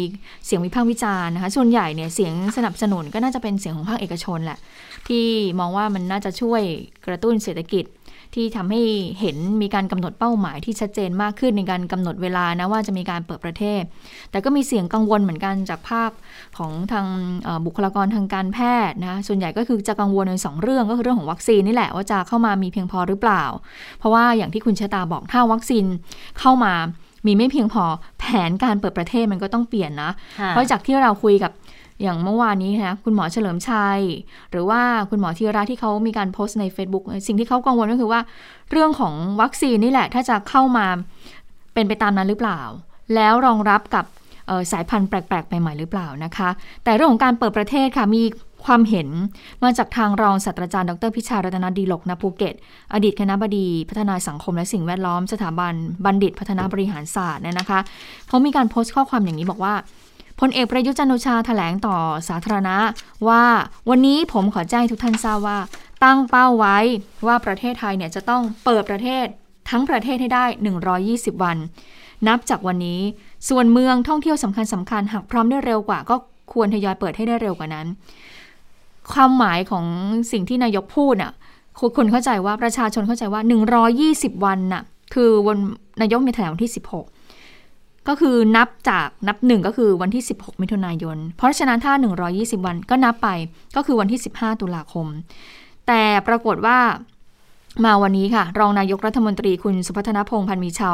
[0.47, 4.59] เสียงวิพากษ์วิจารณ์นะคะส่วนใหญ่เนี่ยเสียงสนับสนุนก็น่าจะเป็นเสียงของภาคเอกชนแหละ
[5.09, 5.25] ที่
[5.61, 6.63] มองว่ามันน่าจะช่วย
[7.07, 7.85] กระตุ้นเศรษฐกิจ
[8.35, 8.83] ที่ทำให้
[9.21, 13.83] เห็นมีการกำหนดเป้าหมายที่ชัดเจนมากขึ้นในการกำหนดเวลานะว่าจะมีการเปิดประเทศ
[14.31, 16.11] แต่ก็มีเสียงกังวลเหมือนกันจากภาค
[16.59, 17.07] ของทาง
[17.43, 23.45] เอ่อบุคลากรทางการแพทย์นะส่วนใหญ่ก็คือจะกังวลในสองเรื่องก็คือเรื่องของวัคซีนนี่แหละว่าจะเข้ามามีเพียงพอหรือเปล่า
[23.99, 25.85] เพราะว่าอย่างที่คุณชะตาบอกถ้าวัคซีน
[26.39, 26.75] เข้ามา
[27.27, 27.85] มีไม่เพียงพอ
[28.21, 30.11] แผนการเปิดประเทศมันก็ต้องเปลี่ยนนะ
[30.49, 31.53] เพราะจากที่เราคุยกับ
[32.03, 34.01] อย่างเมื่อวานนี้นะคุณหมอเฉลิมชัย
[34.51, 38.21] หรือว่าคุณหมอธีระที่เขามีการโพสต์ใน Facebook สิ่งที่เขากังวลก็คือว่า
[38.71, 40.87] เรื่องของวัคซีนนี่แหละ ถ้าจะเข้ามา
[41.75, 42.61] เป็นไปตามนั้นหรือเปล่า
[43.15, 44.05] แล้วรองรับกับ
[44.73, 46.49] สายพันธุ์แปลกๆ ใหม่ๆหรือเปล่านะคะ
[46.85, 48.23] แต่เรื่องของการเปิดประเทศค่ะมี
[48.65, 49.09] ความเห็น
[49.63, 52.55] มาจากทางรองศาสตราจารย์ดรพิชารัตนดีหลกณภูเก็ต
[52.95, 55.73] อดีตคณะบดีพัฒนาสังคมและสิ่งแวดล้อมสถาบัน
[56.05, 57.81] บัณฑิตพัฒนาบริหารศาสตร์เนี่ยนะคะ
[58.29, 59.75] เขามีการโพสต์ข้อความอย่างนี้บอกว่า
[60.41, 61.97] พลเอกประยุจันทร์โอชาแถลงต่อ
[62.29, 62.77] สาธารณะ
[63.29, 63.45] ว่า
[63.91, 65.59] วันนี้ผมขอแจ้งทุกท่านทราบว่า
[66.05, 66.79] ตั้งเป้าไว้
[67.27, 69.25] ว่าประเทศไทยเนี่ยจะต้องเปิดประเทศ
[69.71, 70.45] ทั้งประเทศให้ได้
[71.35, 71.57] 120 วัน
[72.29, 73.01] นับจากวันนี้
[73.49, 76.17] ส่วนเมืองท่องเที่ยวสำคัญสำคัญหากพร้อมได้เร็วกว่า ก็
[76.53, 77.87] ควรทยอยเปิดให้ได้เร็วกว่านั้น
[79.13, 79.85] ความหมายของ
[80.33, 81.33] สิ่งที่นายกพูดน่ะ
[81.97, 83.41] คนเข้าใจว่าประชาชนเข้าใจว่า
[84.37, 84.83] 120 วันน่ะ
[85.15, 85.59] คือวัน
[86.01, 87.20] นายกในแถลงวันที่ 16
[88.09, 91.93] ก็คือนับจากนับหนึ่งก็คือวันที่ 16 มิถุนายน เพราะฉะนั้นถ้า
[92.31, 93.29] 120 วันก็นับไป
[93.77, 95.07] ก็คือวันที่ 15 ตุลาคม
[95.87, 96.79] แต่ปรากฏว่า
[97.85, 100.93] มาวันนี้ค่ะ รองนายกรัฐมนตรีคุณสุพัฒนพงษ์พันธ์มีเชา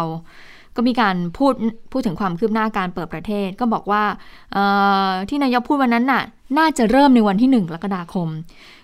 [0.77, 1.55] ก็มีการพูด
[1.93, 4.03] พูดถึงความคืบหน้าการเปิดประเทศ ก็บอกว่า
[5.29, 6.23] ที่นายกพูดวันนั้นน่ะ
[6.59, 8.29] น่าจะเริ่มในวันที่ 1 กรกฎาคม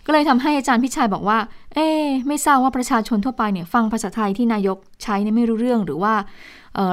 [0.07, 1.39] ก็เลยทำให้อาจารย์พิชัยบอกว่า
[1.75, 1.89] เอ๊
[2.27, 6.15] ไม่ทราบว่าประชาชนทั่วไปเนี่ยฟังภาษาไทยที่นายกใช้เนี่ยไม่รู้เรื่องหรือว่า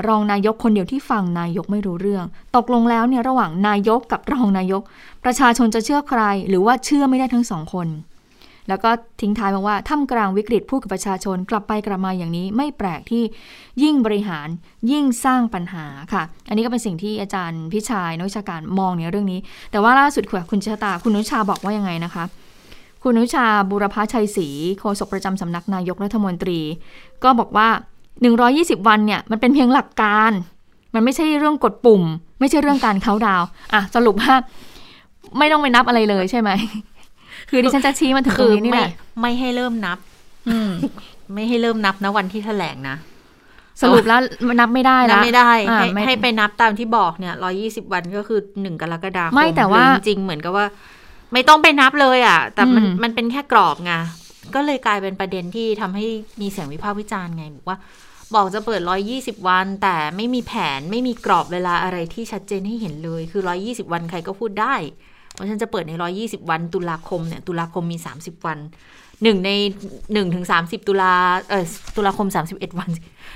[0.08, 4.82] รองนายกคนเดียวที่ฟังนายกไม่รู้เรื่อง ตกลงแล้วเนี่ยระหว่างนายกกับรองนายก
[5.24, 7.89] ประชาชนจะเชื่อใคร หรือว่าเชื่อไม่ได้ทั้งสองคน
[8.70, 13.24] แล้วก็ทิ้งท้ายมาว่าท่ามกลางวิกฤตพูดกับประชาชนกลับไปกลับมาอย่างนี้ ไม่แปลกที่
[13.84, 14.48] ยิ่งบริหาร
[14.92, 19.39] ยิ่งสร้างปัญหาค่ะ อันนี้ก็เป็นสิ่งที่อาจารย์พิชัยนักวิชาการมองในเรื่องนี้
[19.72, 22.24] แต่ว่าล่าสุดค่ะคุณชะตาคุณนุชาบอกว่ายังไงนะคะ
[23.04, 24.48] คุณนุชาบุรพชัยศรี
[24.80, 26.60] โฆษกประจำสำนักนายกรัฐมนตรี
[27.24, 27.70] ก็บอกว่า
[28.27, 30.32] 120 วันเนี่ยมันเป็นเพียงหลักการ
[30.93, 32.03] มันไม่ใช่เรื่องกดปุ่ม
[32.39, 34.34] ไม่ใช่เรื่องการเขาน์ดาวน์อะสรุปว่า
[35.38, 36.49] ไม่ต้องไปนับอะไรเลยใช่ไหม
[37.49, 39.97] คือดิฉันจะชี้มาถึงตรคืงอนี้นี่ไม่แหละไม่ให้เริ่มนับ
[40.49, 40.71] อืม
[41.34, 42.95] ไม่ให้เริ่มนับนะวันที่แถลงนะ
[43.82, 44.19] สรุปแล้ว
[44.60, 50.65] นับไม่ได้นัละบไม่ได้อ่าให้ไม่ให้ไปนับตามที่บอกเนี่ยร้อยี่สิบวันก็คือหนึ่งกรกฎาคมไม่แต่ว่าหรือจริงๆเหมือนกับว่า
[51.34, 53.91] ไม่ต้องไปนับเลยอะ แต่มันอืมมันเป็นแค่กรอบไง
[54.55, 56.05] ก็เลยกลายเป็นประเด็นที่ทำให้
[56.41, 57.77] มีเสียงวิพากษ์วิจารณ์ไงบอกว่า
[58.36, 58.82] บอกจะเปิด
[59.15, 64.76] 120 วัน แต่ไม่มีแผนไม่มีกรอบเวลาอะไรที่ชัดเจนให้เห็นเลย คือ 120 วันใครก็พูดได้
[65.38, 68.60] ว่าฉันจะเปิดใน 120 วันตุลาคมเนี่ยตุลาคมมี 30 วัน
[69.24, 69.52] หนึ่งใน
[70.13, 71.13] หนึ่งถึงสามสิบตุลา
[71.50, 71.65] เออ
[71.96, 72.89] ตุลาคมสามสิบเอ็ดวัน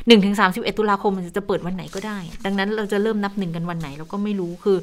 [0.08, 4.78] หนึ่งถึงสามสิบเอ็ดตุลาคมมันจะเปิดวันไหนก็ได้ ดังนั้นเราจะเริ่มนับหนึ่งกันวันไหนเราก็ไม่รู้คือ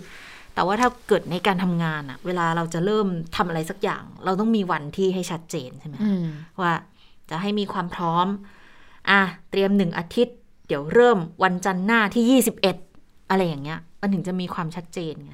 [0.55, 6.25] แต่ว่าถ้าเกิดในการทำงานอะเวลาเราจะเริ่มทำอะไรสักอย่าง เราต้องมีวันที่ให้ชัดเจนใช่ไหมอืม
[6.61, 6.75] ว่า
[7.31, 8.27] จะให้มีความพร้อม
[9.09, 10.37] อะเตรียมหนึ่งอาทิตย์
[10.67, 12.77] เดี๋ยวเริ่มวันจันทร์หน้าที่ยี่สิบเอ็ด
[13.31, 15.33] อะไรอย่างเงี้ย มันถึงจะมีความชัดเจนไง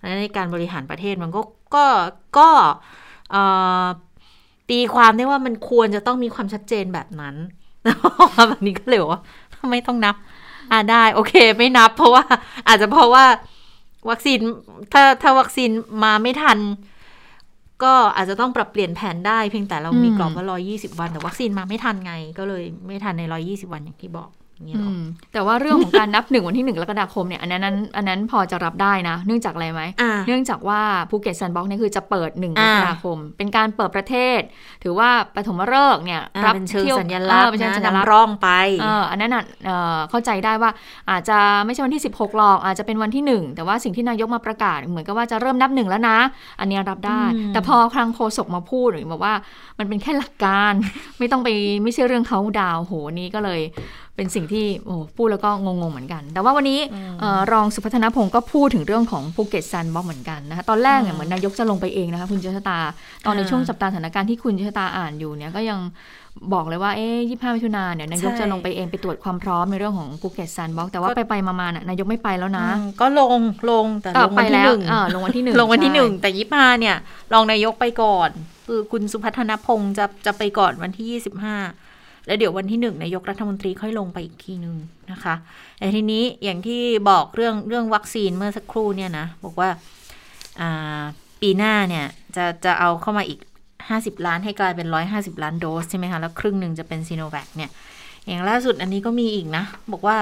[0.00, 1.40] ดังนั้นในการบริหารประเทศมันก็
[1.74, 1.84] ก็
[2.38, 2.48] ก็
[4.70, 7.36] ตีความได้ว่ามันควรจะต้องมีความชัดเจนแบบนั้น
[8.48, 9.22] แบบนี้ก็เลยบอกว่า
[9.70, 10.14] ไม่ต้องนับ
[10.70, 12.24] อ่าได้โอเค ไม่นับ เพราะว่า
[12.68, 13.24] อาจจะเพราะว่า
[14.10, 14.38] วัคซีน
[14.92, 15.70] ถ้าถ้าวัคซีน
[16.04, 16.58] มาไม่ทัน
[17.84, 24.30] ก็อาจจะต้องปรับเปลี่ยนแผนได้เพียงแต่เรามีกรอบว่า 120 วัน แต่วัคซีนมาไม่ทันไง ก็เลยไม่ทันใน 120 วันอย่างที่บอก
[24.62, 34.40] อย่างนี้หรออืมแต่ว่าเรื่องของการนับหนึ่งวันที่หนึ่งกรกฎาคมเนี่ยอันนั้นอันนั้นพอจะรับได้นะ เนื่องจากอะไรไหมอ่าเนื่องจากว่าภูเก็ตแซนด์บ็อกซ์เนี่ยคือจะเปิด1กอ่ารกฎาคม เป็นการเปิดประเทศ
[34.82, 38.48] ถือว่าปฐมฤกษ์เนี่ยอ่ารับเป็นเชิงที่ยวสัญลักษเออณ์เป็นเชิงนะสัญลักษณ์นำร่องไป
[38.80, 40.70] เอออันนั้นอะเอ่อเข้าใจได้ว่า
[41.10, 46.18] อาจจะไม่ใช่วันที่ 16หรอกอาจจะเป็นวันที่ 1 แต่ว่าสิ่งที่นายกมาประกาศเหมือนกับว่าจะเริ่มนับหนึ่งแล้วนะ
[46.60, 49.34] อันเนี้ยรับได้อืมแต่พอครั้งโฆษกมาพูดหรือบอกว่า
[49.78, 50.72] มันเป็นแค่หลักการ
[51.18, 51.48] ไม่ต้องไป
[51.82, 53.60] ไม่ใช่เรื่องเขาดาวน์โหนี้ก็เลย
[54.16, 56.80] เป็นสิ่งที่โอ้พูดแล้วก็งงๆเหมือนกัน แต่ว่าวันนี้
[57.20, 62.78] เอ่อรองสุพัฒนพงศ์ก็พูดถึงเรื่องของภูเก็ตแซนด์บ็อกซ์เหมือนกันนะคะตอนแรกเนี่ยเหมือนนายกจะลงไปเองนะคะคุณเจษตา
[63.26, 65.78] ตอนในอ่าช่วงจับตาสถานการณ์ที่คุณเจษตาอ่านอยู่เนี่ยก็ยัง
[66.52, 76.96] บอกเลยว่าเอ๊ยยี่ห้ามิถุนาเนี่ยนายกใช่จะลงไปเองไปตรวจความพร้อมในเรื่องของภูเก็ตแซนด์บ็อกซ์แต่ว่าไปไปๆมาๆน่ะนายกไม่ไปแล้วนะอืมก็ลงลงแต่เออรองไปแล้ววัไปนที่แล้วหนึ่งเออลงวันที่หนึ่งลงวันที่ใช่หนึ่งแต่ยี่ห้าเนี่ย
[77.32, 78.30] รองนายกไปก่อน
[78.68, 81.56] คือคุณสุพัฒนพงศ์จะจะไปก่อนวันที่ยี่สิบห้า
[82.26, 84.76] แล้วเดี๋ยววันที่หนึ่งนายกรัฐมนตรีค่อยลงไปอีกทีหนึ่ง
[85.12, 85.34] นะคะ
[85.78, 89.68] แต่ทีนี้อย่างที่บอกเรื่องเรื่องวัคซีนเมื่อสักครู่เนี่ยนะ บอกว่า
[90.60, 91.02] อ่า
[91.40, 92.06] ปีหน้าเนี่ย
[92.36, 93.40] จะจะเอาเข้ามาอีก
[93.88, 97.70] ห้าสิบล้านให้กลายเป็นร้อยห้าสิบล้านโดสใช่ไหมคะ แล้วครึ่งหนึ่งจะเป็นซีโนแวคเนี่ย
[98.26, 100.18] อย่างล่าสุดอันนี้ก็มีอีกนะ บอกว่า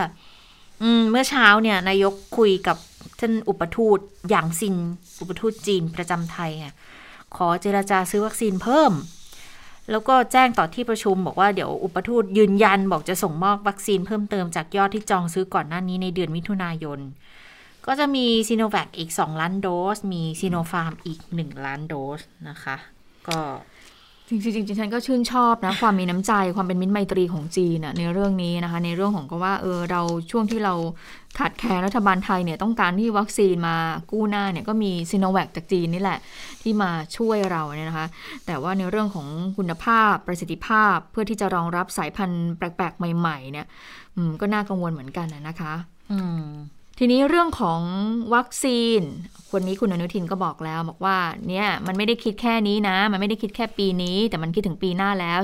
[0.83, 2.77] อืมเมื่อเช้าเนี่ยนายกคุยกับ
[3.21, 4.77] ท่านอุปทูตหยางซิน
[5.21, 6.75] อุปทูตจีนประจำไทยอะ
[7.37, 8.93] ขอเจราจาซื้อวัคซีนเพิ่ม
[9.90, 17.00] แล้วก็แจ้งต่อที่ประชุมบอกว่าเดี๋ยวอุปทูตยืนยันบอกจะส่งมอบวัคซีนเพิ่มเติมจากยอดที่จองซื้อก่อนหน้านี้ในเดือนมิถุนายน
[17.87, 22.76] ก็จะมีซีโนแวคอีก 2 ล้านโดส มีซีโนฟาร์มอีก 1 ล้านโดสนะคะ
[23.29, 23.38] ก็
[24.31, 30.75] จริงๆจริงๆฉันก็ชื่นชอบนะ ความมีน้ำใจความเป็นมิตรไมตรีของจีนน่ะในเรื่องนี้นะคะ ในเรื่องของก็ว่าเออเราช่วงที่เรา
[31.38, 33.77] ขาดแคลนรัฐบาลไทยเนี่ยต้องการที่วัคซีนมา
[34.11, 36.19] กู้หน้าเนี่ยก็มีซีโนแวคจากจีนนี่แหละ
[36.62, 38.07] ที่มาช่วยเราเนี่ยนะคะ
[38.47, 43.66] แต่ว่าในเรื่องของคุณภาพประสิทธิภาพเพื่อที่จะรองรับสายพันธุ์แปลกๆ ใหม่ ๆ เนี่ย
[44.40, 45.75] ก็น่ากังวลเหมือนกันนะนะคะ
[46.12, 46.45] อืม
[47.03, 47.81] ทีนี้เรื่องของ
[48.35, 49.01] วัคซีน
[49.51, 55.41] คนนี้คุณอนุทินก็บอกแล้ว บอกว่าเนี่ยมันไม่ได้คิดแค่นี้นะ มันไม่ได้คิดแค่ปีนี้ แต่มันคิดถึงปีหน้าแล้ว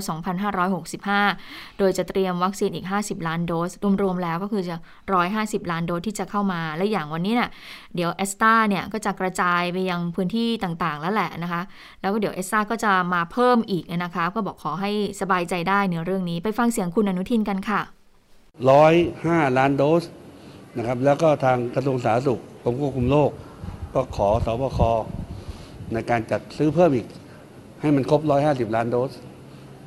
[0.87, 3.71] 2565 โดยจะเตรียมวัคซีนอีก 50 ล้านโดส
[4.03, 4.77] รวมๆแล้วก็คือจะ
[5.23, 7.51] 150 ล้านโดสที่จะเข้ามา และอย่างวันนี้เนี่ย
[7.95, 11.63] เดี๋ยวเอสตาเนี่ยก็จะกระจายไปยังพื้นที่ต่างๆ แล้วแหละนะคะ
[12.01, 14.91] แล้วก็เดี๋ยวเอสตาก็จะมาเพิ่มอีกนะคะ ก็บอกขอให้
[15.21, 17.81] สบายใจได้ในเรื่องนี้ ไปฟังเสียงคุณอนุทินกันค่ะ
[18.71, 20.05] ร้อยห้าล้านโดส
[20.77, 23.31] นะครับ แล้วก็ทางกระทรวงสาธารณสุขกรมควบคุมโรค
[23.95, 24.81] ก็ขอสบค
[25.93, 27.07] ในการจัดซื้อเพิ่มอีก
[27.81, 29.13] ให้มันครบ 150 ล้านโดส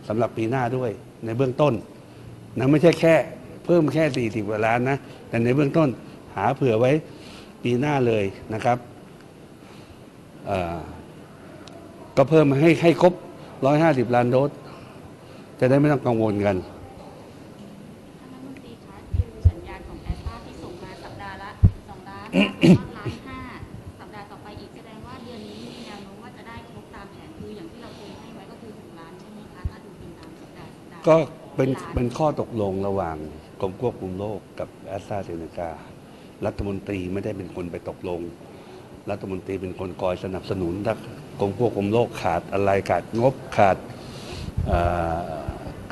[0.07, 0.89] สำหรับปีหน้าด้วย
[1.25, 1.73] ในเบื้องต้น
[2.57, 3.15] นะไม่ใช่แค่
[3.65, 4.97] เพิ่มแค่ 40กว่าล้านนะ
[5.29, 5.89] แต่ในเบื้องต้น
[6.35, 6.91] หาเผื่อไว้
[7.63, 8.23] ปีหน้าเลย
[8.53, 8.77] นะครับ
[12.17, 13.13] ก็เพิ่มให้ให้ครบ
[13.63, 14.49] 150 ล้านโดส
[15.59, 16.57] จะได้ไม่ต้องกังวลกัน
[18.19, 21.51] ท่านรัฐมนตรีคะคือสัญญาณของแอสตราที่ส่งมาสัปดาห์ละ
[21.89, 21.99] สอง
[22.35, 23.41] ล้านห้า
[23.99, 31.15] สัปดาห์ต่อไปอีกแสดงว่าเดือนนี้มีแนวโน้มว่าจะได้ครบตามแผนคืออย่างที่เราเคยให้ไว้ก็คือหกล้านใช่ไหมคะถ้าดูเป็นตามสัปดาห์สัปดาห์ก็
[31.55, 33.17] เป็นเป็นข้อตกลงระหว่าง
[33.61, 35.71] กรมควบคุมโรคกับแอสตราเซเนกา
[36.45, 38.21] รัฐมนตรีไม่ได้เป็นคนไปตกลง
[39.09, 40.95] รัฐมนตรีเป็นคนคอยสนับสนุนถ้า
[41.39, 43.77] กรมควบคุมโรคขาดอะไรขาดงบขาด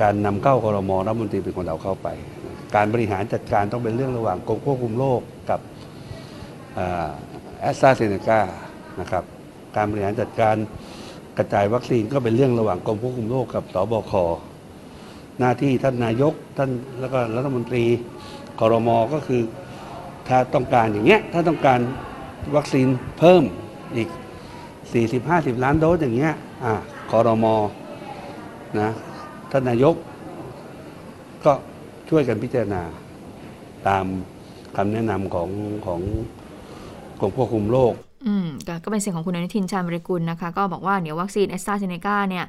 [0.01, 2.07] การนำเข้าคอรมอรัฐมนตรีเป็นคนเอาเข้าไป
[2.75, 5.59] การบริหารจัดการต้องเป็นเรื่องระหว่างกรมควบคุมโรคกับ
[7.59, 8.39] แอสตราเซเนกา
[8.99, 9.23] นะครับ
[9.75, 10.55] การบริหารจัดการ
[11.37, 14.13] กระจายวัคซีนก็เป็นเรื่องระหว่างกรมควบคุมโรคกับสบค
[15.39, 17.83] หน้าที่ท่านนายกท่านแล้วก็รัฐมนตรี
[18.59, 19.41] คอรมอก็คือ
[20.27, 21.79] ถ้าต้องการอย่างเงี้ยถ้าต้องการ
[22.55, 22.87] วัคซีน
[23.19, 23.43] เพิ่ม
[23.95, 24.09] อีก
[24.93, 26.73] สี่สิบห้าสิบล้านโดสอย่างเงี้ยอ่า
[27.11, 27.55] คอรมอ
[28.79, 28.89] นะ
[29.51, 29.95] ท่านนายก
[31.45, 31.53] ก็
[32.09, 32.81] ช่วยกันพิจารณา
[33.87, 34.05] ตาม
[34.75, 35.49] คำแนะนำของ
[35.85, 36.01] ของ
[37.19, 37.93] กรมควบคุมโรค
[38.27, 42.45] อืมก็ก็เป็นเสียงของคุณอนุทินชาญวีรกูลนะคะ ก็บอกว่าเดี๋ยววัคซีนแอสตราเซเนกาเนี่ย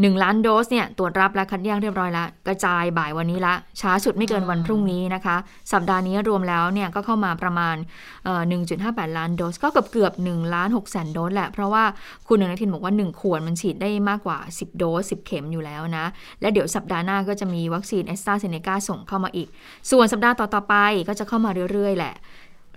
[0.00, 5.36] หนึ่งล้านโดสเนี่ยตรวจรับและคัดแยกเรียบร้อยแล้วกระจายบ่ายวันนี้ละ ช้าสุดไม่เกินวันพรุ่งนี้นะคะ
[5.72, 7.76] สัปดาห์นี้รวมแล้วเนี่ยก็เข้ามาประมาณ
[8.24, 8.42] เอ่อ
[8.80, 11.84] 1.58ล้านโดส ก็เกือบเกือบ1ล้าน6แสนโดสแหละ เพราะว่า
[12.28, 16.04] คุณอนุทินบอกว่า1ขวดมันฉีดได้มากกว่า10โดส10เข็มอยู่แล้วนะ
[16.40, 19.48] และเดี๋ยวสัปดาห์หน้าก็จะมีวัคซีนแอสตราเซเนกาส่งเข้ามาอีก
[19.90, 20.74] ส่วนสัปดาห์ต่อๆไป
[21.08, 22.14] ก็จะเข้ามาเรื่อยๆแหละ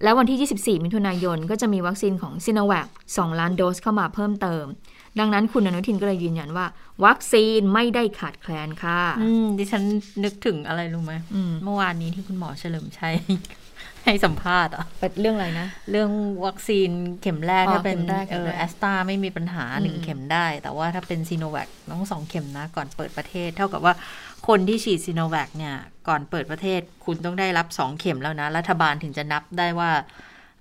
[0.04, 2.88] แล้ววันที่ 24 มิถุนายนก็จะมีวัคซีนของซิโนแวค
[3.18, 4.66] 2ล้านโดสเข้ามาเพิ่มเติม
[5.20, 6.66] ดังนั้นคุณอนุทินก็เลยยืนยันว่า
[7.06, 9.84] วัคซีนไม่ได้ขาดแคลนค่ะ อืมดิฉัน
[10.24, 13.16] นึกถึงอะไรรู้ไหมอืมเมื่อวานนี้ที่คุณหมอเฉลิมชัย
[14.06, 16.12] ให้สัมภาษณ์อะเป็นเรื่องอะไรนะ เรื่อง
[16.46, 16.90] วัคซีน
[17.22, 23.94] เข็มแรกอ๋อถ้าเป็นเข็มแรกเอเข็มอแรกแอสตาไม่มีปัญหาหนึ่งอืมเข็มได้ แต่ว่าถ้าเป็นซีโนแวคต้องสองเข็มนะ ก่อนเปิดประเทศ เท่ากับว่า
[24.48, 25.76] คนที่ฉีดซีโนแวคเนี่ย
[26.08, 29.92] ก่อนเปิดประเทศ คุณต้องได้รับสองเข็มแล้วนะ รัฐบาลถึงจะนับได้ว่า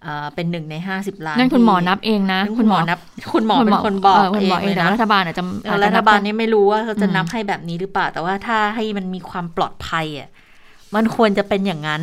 [0.03, 2.99] เอ่อเป็นหนึ่งในห้าสิบล้านนั่นคุณหมอที่นับเองนะนั่นคุณหมอนับ
[3.33, 10.29] คุณหมอเป็นคนบอกคุณหมอเองแต่นะรัฐบาลอาจจะเอออาจรัจะฐนับาลนี่ไม่รู้ว่าเขาจะอืมนับให้แบบนี้หรือเปล่า แต่ว่าถ้าให้มันมีความปลอดภัยอะ
[10.95, 12.03] มันควรจะเป็นอย่างนั้น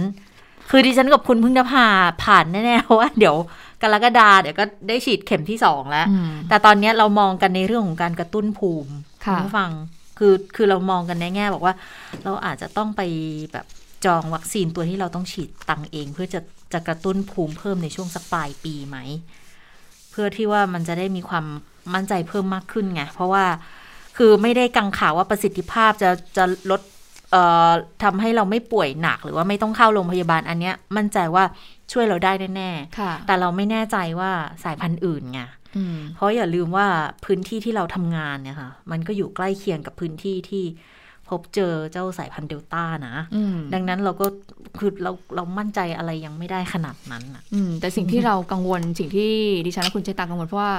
[0.70, 1.88] คือดิฉันกับคุณเพึ่งจะผ่า
[2.24, 3.36] ผ่านแน่ๆเพราะว่าเดี๋ยว
[3.82, 8.92] กรกฎาเดี๋ยวก็ได้ฉีดเข็มที่สองแล้วอืมแต่ตอนเนี้ยเรามองกันในเรื่องของการกระตุ้นภูมิ
[9.26, 9.72] ค่ะณผู้ฟัง
[10.18, 11.76] คือคือเรามองกันในแง่บอกว่า
[12.24, 13.02] เราอาจจะต้องไป
[13.54, 13.66] แบบ
[14.06, 16.40] จองวัคซีนตัวที่เราต้องฉีดตังเอง เพื่อจะ
[16.74, 18.98] จะกระตุ้นภูมิเพิ่มในช่วงสักปลายปีไหม
[20.12, 21.46] เพื่อที่ว่ามันจะได้มีความ
[21.94, 23.46] มั่นใจเพิ่มมากขึ้นไงเพราะว่า
[24.18, 26.97] คือไม่ได้กังข่าวว่าประสิทธิภาพจะจะลดเอ่อ
[28.04, 31.44] ทำให้เราไม่ป่วยหนักหรือว่าไม่ต้องเข้าโรงพยาบาลอันเนี้ย มั่นใจว่า
[31.92, 34.32] ช่วยเราได้แน่ค่ะๆแต่เราไม่แน่ใจว่า
[34.64, 35.42] สายพันธุ์อื่นไง
[35.78, 36.88] อืมเพราะอย่าลืมว่า
[37.26, 40.64] พื้นที่ที่เราทำงานเนี่ยค่ะ มันก็อยู่ใกล้เคียงกับพื้นที่ที่
[41.30, 44.26] พบเจอเจ้าสายพันธุ์เดลต้านะอืมดังนั้นเราก็
[44.80, 49.32] คือเราเรามั่นใจอะไรยังไม่ได้ขนาดนั้นอะอืมแต่สิ่งที่เรากังวลสิ่งที่
[49.66, 50.72] ดิฉันและคุณเจตากังวลเพราะว่า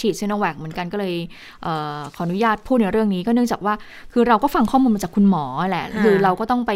[0.00, 1.14] ฉีดซีโนแวคเหมือนกันก็เลย
[1.62, 3.74] เออขออนุญาตพูดในเรื่องนี้ก็เนื่องจากว่า
[4.12, 6.72] คือเราก็ฟังข้อมูลมาจากคุณหมอแหละค่ะคือเราก็ต้องไป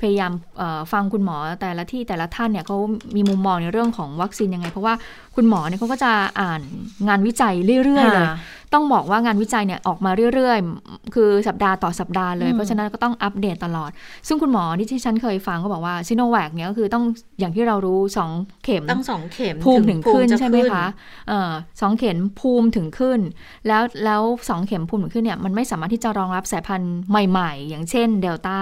[0.00, 2.76] พยายามเอ่อฟังคุณหมอแต่ละที่แต่ละท่านเนี่ยเขา
[3.16, 4.94] มีมุมมองในเรื่องของวัคซีนยังไง เพราะว่า
[5.36, 6.60] คุณหมอเนี่ยเขาก็จะอ่าน
[7.08, 8.38] งานวิจัยเรื่อยๆเลยค่ะ
[8.76, 13.90] ต้องบอกว่างานวิจัยเนี่ยออกมาเรื่อยๆ คือสัปดาห์ต่อสัปดาห์เลยอืมเพราะฉะนั้นก็ต้องอัปเดตตลอด
[14.26, 17.04] ซึ่งคุณหมอที่ที่ฉันเคยฟังก็บอกว่าซิโนแวคเนี่ยก็คือต้อง
[17.40, 17.98] อย่างที่เรารู้
[18.32, 20.84] 2เข็มตั้งสองเข็มภูมิถึงขึ้นจะใช่ไหมคะ
[21.28, 23.20] เออสองเข็มภูมิถึงขึ้น
[23.68, 28.58] แล้วแล้วสองเข็มภูมิถึงขึ้นเนี่ยมันไม่สามารถที่จะรองรับสายพันธุ์ใหม่ ๆ อย่างเช่นเดลต้า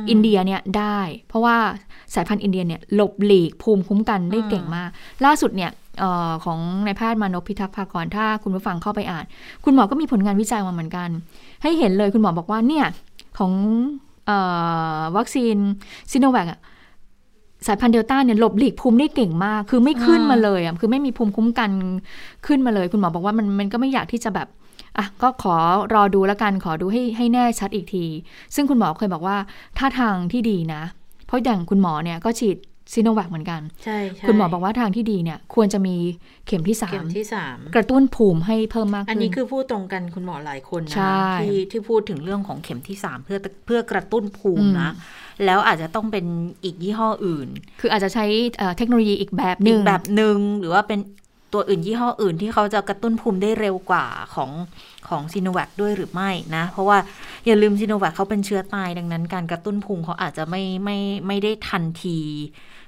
[0.00, 1.56] มอินเดียเนี่ยได้ เพราะว่า
[2.14, 4.90] สายพันธุ์อินเดียเนี่ยหลบหลีกภูมิคุ้มกันได้เก่งมาก
[5.24, 9.24] ล่าสุดเนี่ยเออของนายแพทย์มานพพิทักษ์ภากรถ้าคุณผู้ฟังเข้าไปอ่าน
[9.64, 11.08] คุณหมอก็มีผลงานวิจัยมาเหมือนกัน
[11.62, 12.86] ให้เห็นเลยคุณหมอบอกว่าเนี่ย
[13.38, 13.52] ของ
[14.28, 14.30] อ
[14.98, 15.56] อวัคซีน
[16.12, 16.60] ซิโนแวคอะ
[17.66, 21.70] สายพันธุ์เดลต้าเนี่ยหลบหลีกภูมิได้เก่งมาก คือไม่ขึ้นมาเลยอะคือไม่มีภูมิคุ้มกัน
[22.46, 24.48] ขึ้นมาเลย คุณหมอบอกว่ามันมันก็ไม่อยากที่จะแบบ
[24.98, 25.56] อะก็ขอ
[25.94, 28.04] รอดูแล้วกันขอดูให้ให้แน่ชัดอีกที
[28.54, 29.36] ซึ่งคุณหมอเคยบอกว่า
[29.78, 30.82] ท่าทางที่ดีนะ
[31.26, 32.56] เพราะอย่างคุณหมอเนี่ยก็ฉีด
[32.94, 35.96] ซิโนแวคเหมือนกันใช่ใช่คุณหมอบอกว่าทางที่ดีเนี่ย ควรจะมี
[36.46, 44.90] เข็มที่สาเข็มมที่สามกระตุ้นภูมิให้เพิ่มมากขึ้น อันนี้คือพูดตรงกันคุณหมอหลายคนนะใช่ที่ที่พูดถึงเรื่องของเข็มที่สามเพื่อเพื่อกระตุ้นภูมิอืมนะ
[45.44, 46.24] แล้วอาจจะต้องเป็น
[46.64, 47.48] อีกยี่ห้ออื่น
[47.80, 48.24] คืออาจจะใช้
[48.58, 51.00] เอ่อเทคโนโลยีอีกแบบหนึ่งอีกแบบหนึ่งหรือว่าเป็น
[51.52, 54.50] ตัวอื่นยี่ห้ออื่นที่เขาจะกระตุ้นภูมิได้เร็วกว่าของ
[55.08, 56.98] ของซีโนแวคด้วยหรือไม่นะ เพราะว่า
[57.46, 62.18] อย่าลืมซีโนแวคเขาเป็นเชื้อตายดังนั้น การกระตุ้นภูมิเขาอาจจะไม่ไม่ไม่ได้ทันที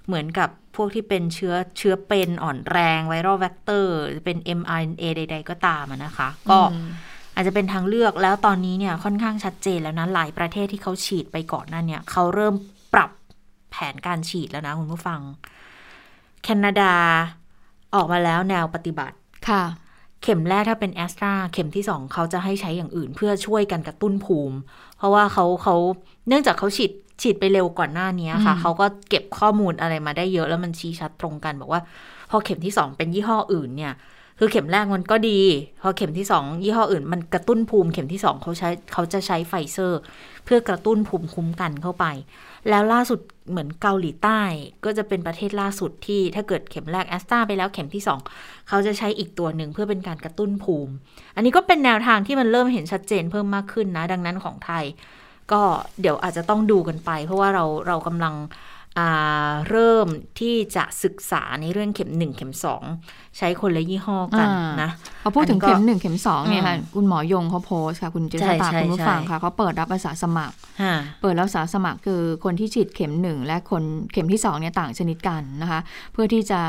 [0.09, 3.93] เหมือนกับพวกที่เป็นเชื้อเชื้อเป็นอ่อนแรง viral vector
[4.25, 6.89] เป็น mRNA ใด ๆ ก็ตามอะนะคะ ก็อืม
[7.35, 12.55] อาจจะเป็นทางเลือกแล้วตอนนี้เนี่ยค่อนข้างชัดเจนแล้วนะ หลายประเทศที่เขาฉีดไปก่อนหน้าเนี่ยเขาเริ่ม
[12.95, 13.11] ปรับ
[13.71, 15.21] แผนการฉีดแล้วนะคุณผู้ฟัง
[16.43, 16.95] แคนาดา
[17.95, 19.17] ออกมาแล้วแนวปฏิบัติ
[19.49, 19.65] ค่ะ
[20.23, 24.57] เข็มแรกถ้าเป็นแอสตราเข็มที่สองเขาจะให้ใช้อย่างอื่นเพื่อช่วยกันกระตุ้นภูมิ
[24.97, 25.77] เพราะว่าเขาเขา
[26.29, 26.91] เนื่องจากเขาฉีด
[27.23, 31.83] ฉีดไปเร็วก่อนหน้านี้ค่ะอืมเขาก็เก็บข้อมูลอะไรมาได้เยอะแล้วมันชี้ชัดตรงกัน บอกว่า
[32.31, 33.95] พอเข็มที่สองเป็นยี่ห้ออื่นเนี่ย
[34.41, 35.41] คือเข็มแรกมันก็ดี
[35.83, 40.01] พอเข็มที่สองยี่ห้ออื่น มันกระตุ้นภูมิเข็มที่สองเขาใช้เขาจะใช้ไฟเซอร์
[40.45, 42.05] เพื่อกระตุ้นภูมิคุ้มกันเข้าไป
[42.69, 44.41] แล้วล่าสุดเหมือนเกาหลีใต้
[44.85, 48.19] ก็จะเป็นประเทศล่าสุดที่ถ้าเกิดเข็มแรกแอสตราไปแล้วเข็มที่สอง
[48.69, 50.93] เขาจะใช้อีกตัวหนึ่งเพื่อเป็นการกระตุ้นภูมิ
[51.37, 54.85] อันนี้ก็เป็นแนวทางที่มันเริ่มเห็นชัดเจนเพิ่มมากขึ้นนะ ดังนั้นของไทย
[55.53, 55.63] ก็
[56.01, 58.35] เดี๋ยวอาจจะต้องดูกันไป เพราะว่าเราเรากำลัง
[58.99, 60.07] อ่าเริ่ม
[60.41, 62.53] ที่จะศึกษาในเรื่องเข็ม1เข็ม
[62.95, 64.91] 2ใช้คนละยี่ห้อกันอ่านนะ
[65.23, 73.83] พอพูดถึงอันนี้ก็เข็มหนึ่งเข็มสองเนี่ยค่ะอืมคุณหมอยงเขาโพสต์ค่ะ คุณเจษใช่ตาใช่คุณผู้ฟังใช่ค่ะเขาเปิดรับอาสาสมัครฮะเปิดรับอาสาสมัครคือคนที่ฉีดเข็มหนึ่งและคน
[74.13, 75.81] เข็มที่สองเนี่ยต่างชนิดกันนะคะ
[76.13, 76.61] เพื่อที่จะ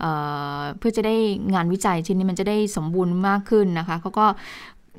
[0.00, 0.10] เอ่
[0.56, 1.14] อเพื่อจะได้
[1.54, 4.26] งานวิจัยชิ้นนี้มันจะได้สมบูรณ์มากขึ้นนะคะเขาก็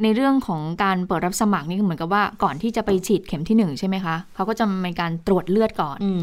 [0.03, 6.21] ในเรื่องของการเปิดรับสมัครนี่เหมือนกับว่าก่อนที่จะไปฉีดเข็มที่หนึ่งใช่ไหมคะเขาก็จะมีการตรวจเลือดก่อนอืม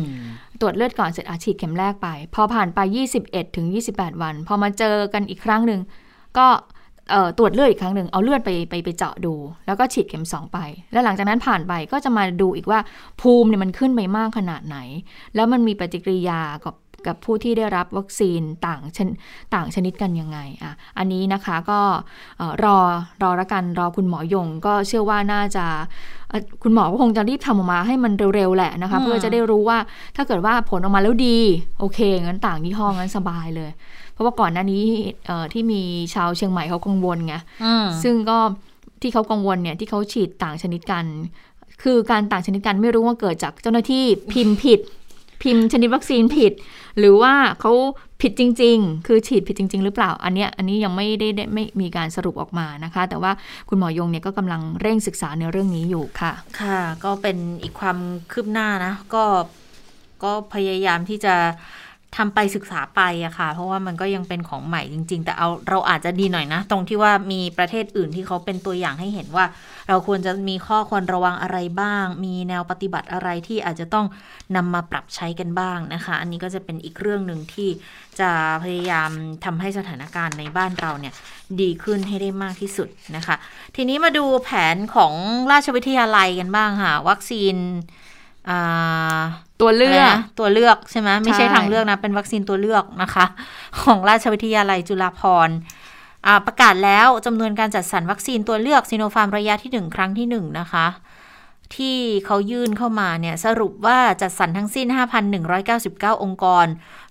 [0.60, 2.78] ตรวจเลือดก่อนเสร็จอาฉีดเข็มแรกไป พอผ่านไป
[3.18, 5.80] 21ถึง28 วัน พอมาเจอกันอีกครั้งหนึ่ง
[6.38, 6.46] ก็
[7.10, 9.34] เอ่อตรวจเลือดอีกครั้งหนึ่งเอาเลือดไปไปไปเจาะดู
[9.66, 10.58] แล้วก็ฉีดเข็ม 2 ไป
[10.92, 12.78] แล้วหลังจากนั้นผ่านไปก็จะมาดูอีกว่า
[13.20, 14.78] ภูมิเนี่ยมันขึ้นไปมากขนาดไหน
[15.34, 16.74] แล้วมันมีปฏิกิริยากับ
[17.06, 19.08] กับผู้ที่ได้รับวัคซีนต่างชน
[19.54, 21.80] ต่างชนิดกันยังไงอะอันนี้นะคะก็
[22.38, 22.76] เอ่อรอ
[23.22, 25.64] รอละกันรอคุณหมอยง ก็เชื่อว่าน่าจะ
[26.28, 29.78] เอ่อคุณหมอก็คงจะรีบทำออกมาให้มันเร็วๆแหละนะคะอืมเพื่อจะได้รู้ว่า
[30.16, 31.38] ถ้าเกิดว่าผลออกมาแล้วดี
[31.80, 33.70] โอเคงั้นต่างยี่ห้องั้นสบายเลย
[34.12, 34.84] เพราะว่าก่อนหน้านี้
[35.26, 35.82] เอ่อที่มี
[36.14, 37.34] ชาวเชียงใหม่เขากังวลไง
[37.64, 38.38] อืมซึ่งก็
[39.02, 41.04] ที่เขากังวลเนี่ยที่เขาฉีดต่างชนิดกัน
[41.82, 44.80] คือการต่างชนิดกันไม่รู้ว่าเกิดจากเจ้าหน้าที่พิมพ์ผิด
[45.42, 46.52] พิมพ์ชนิดวัคซีนผิด
[46.98, 47.72] หรือว่าเขา
[48.22, 53.32] ผิดจริง ๆ คือฉีดผิดจริง ๆ หรือเปล่า อันเนี้ยอันนี้ยังไม่ได้ไดไม่มีการสรุปออกมานะคะ แต่ว่า
[53.68, 57.98] คุณหมอยงเนี่ยก็กำลังเร่งศึกษาในเรื่องนี้อยู่ค่ะ ค่ะ ก็เป็นอีกความ
[58.32, 59.24] คืบหน้านะ ก็
[60.24, 61.34] ก็พยายามที่จะ
[62.16, 69.44] ทำไปศึกษาไปอะค่ะ เพราะว่ามันก็ยังเป็นของใหม่จริง ๆ แต่เอาเราอาจจะดีหน่อยนะ ตรงที่ว่ามีประเทศอื่นที่เขาเป็นตัวอย่างให้เห็นว่า
[69.88, 74.06] เราควรจะมีข้อควรระวังอะไรบ้าง มีแนวปฏิบัติอะไรที่อาจจะต้อง
[74.56, 77.68] นำมาปรับใช้กันบ้างนะคะ อันนี้ก็จะเป็นอีกเรื่องหนึ่งที่
[78.20, 78.30] จะ
[78.62, 79.10] พยายาม
[79.44, 81.14] ทำให้สถานการณ์ในบ้านเราเนี่ย
[81.60, 83.36] ดีขึ้นให้ได้มากที่สุดนะคะ
[83.76, 85.12] ทีนี้มาดูแผนของ
[85.52, 87.56] ราชวิทยาลัยกันบ้างค่ะวัคซีน
[89.60, 93.24] ตัวเลือกะไรนะตัวเลือกใช่ไหมไม่ใช่ใช่ทางเลือกนะ เป็นวัคซีนตัวเลือกนะคะ
[93.82, 95.56] ของราชวิทยาลัยจุฬาภรณ์
[96.26, 100.86] อ่าประกาศแล้วจำนวนการจัดสรรวัคซีนตัวเลือกซีโนฟาร์มระยะที่ 1 ครั้งที่ 1 นะคะ
[101.76, 104.86] ที่เขายื่นเข้ามาเนี่ย สรุปว่าจัดสรรทั้งสิ้น
[105.54, 106.66] 5,199 องค์กร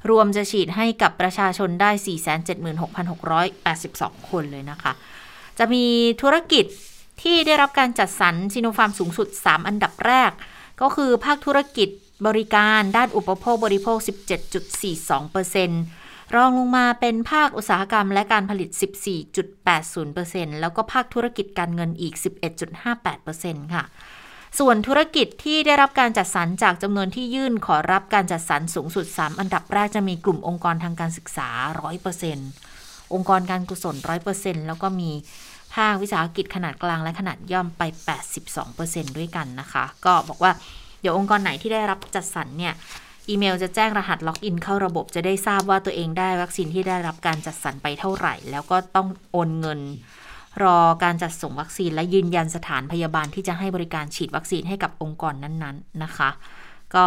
[0.09, 1.91] รวมจะฉีดให้กับประชาชนได้
[2.91, 4.91] 476,682 คนเลยนะคะ
[5.59, 5.85] จะมี
[6.21, 6.65] ธุรกิจ
[7.21, 10.31] ที่ได้รับการจัดสรรซีโนฟาร์มสูงสุด 3 อันดับแรก
[10.81, 11.89] ก็คือภาคธุรกิจ
[12.27, 13.97] บริการด้านอุปโภคบริโภค
[15.55, 18.69] 17.42%รองลงมาเป็นภาคอุตสาหกรรมและการผลิต
[19.85, 22.13] 14.80%แล้วก็ภาคธุรกิจการเงินอีก
[22.93, 23.83] 11.58%ค่ะ
[24.59, 31.49] ส่วนธุรกิจที่ได้รับการจัดสรรจากจำนวนที่ยื่นขอรับการจัดสรรสูงสุด 3 อันดับแรกจะมีกลุ่มองค์กรทางการศึกษา
[32.31, 33.95] 100%องค์กรการกุศล
[34.31, 35.11] 100%แล้วก็มี
[35.75, 37.83] ภาควิสาหกิจขนาดกลางและขนาดย่อมไป
[38.49, 40.51] 82%ด้วยกันนะคะ ก็บอกว่า
[41.01, 42.73] เดี๋ยวองค์กรไหนที่ได้รับจัดสรรเนี่ย
[43.29, 49.79] อีเมลจะแจ้งรหัสล็อกอินเข้าระบบจะได้ทราบว่าตัวเองได้วัคซีนที่ได้รับการจัดสรรไปเท่าไหร่ แล้วก็ต้องโอนเงิน
[50.63, 56.29] รอการจัดส่งวัคซีนและยืนยันสถานพยาบาลที่จะให้บริการฉีดวัคซีนให้กับองค์กรนั้นๆนะคะ
[56.95, 57.05] ก็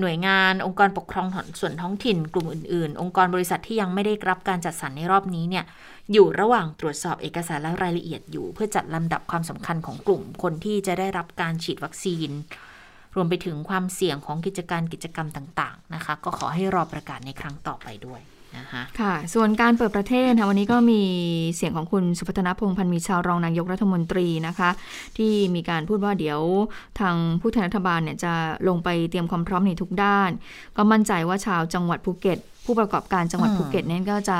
[0.00, 1.26] หน่วยงานองค์กรปกครอง
[1.60, 5.64] ส่วนท้องถิ่นกลุ่มอื่นๆ องค์กรบริษัทที่ยังไม่ได้รับการจัดสรรในรอบนี้เนี่ย
[6.12, 12.30] อยู่ระหว่างตรวจสอบเอกสารและรายละเอียดอยู่ เพื่อจัดลำดับความสำคัญของกลุ่มคนที่จะได้รับการฉีดวัคซีน
[13.14, 18.22] รวมไปถึงความเสี่ยงของกิจการกิจกรรมต่างๆนะคะ ก็ขอให้รอประกาศในครั้งต่อไปด้วย
[18.58, 21.02] นะคะค่ะ ส่วนการเปิดประเทศค่ะวันนี้ก็มี
[21.56, 24.70] เสียงของคุณสุพัฒนพงษ์พันธ์มีเชาว์รองนายกรัฐมนตรีนะคะ
[25.16, 26.40] ที่มีการพูดว่าเดี๋ยว
[27.00, 28.32] ทางผู้แทนรัฐบาลเนี่ยจะ
[28.68, 30.30] ลงไปเตรียมความพร้อมในทุกด้าน
[30.76, 34.38] ก็มั่นใจว่าชาวจังหวัดภูเก็ต ผู้ประกอบการจังหวัดอืมภูเก็ตเนี่ยก็จะ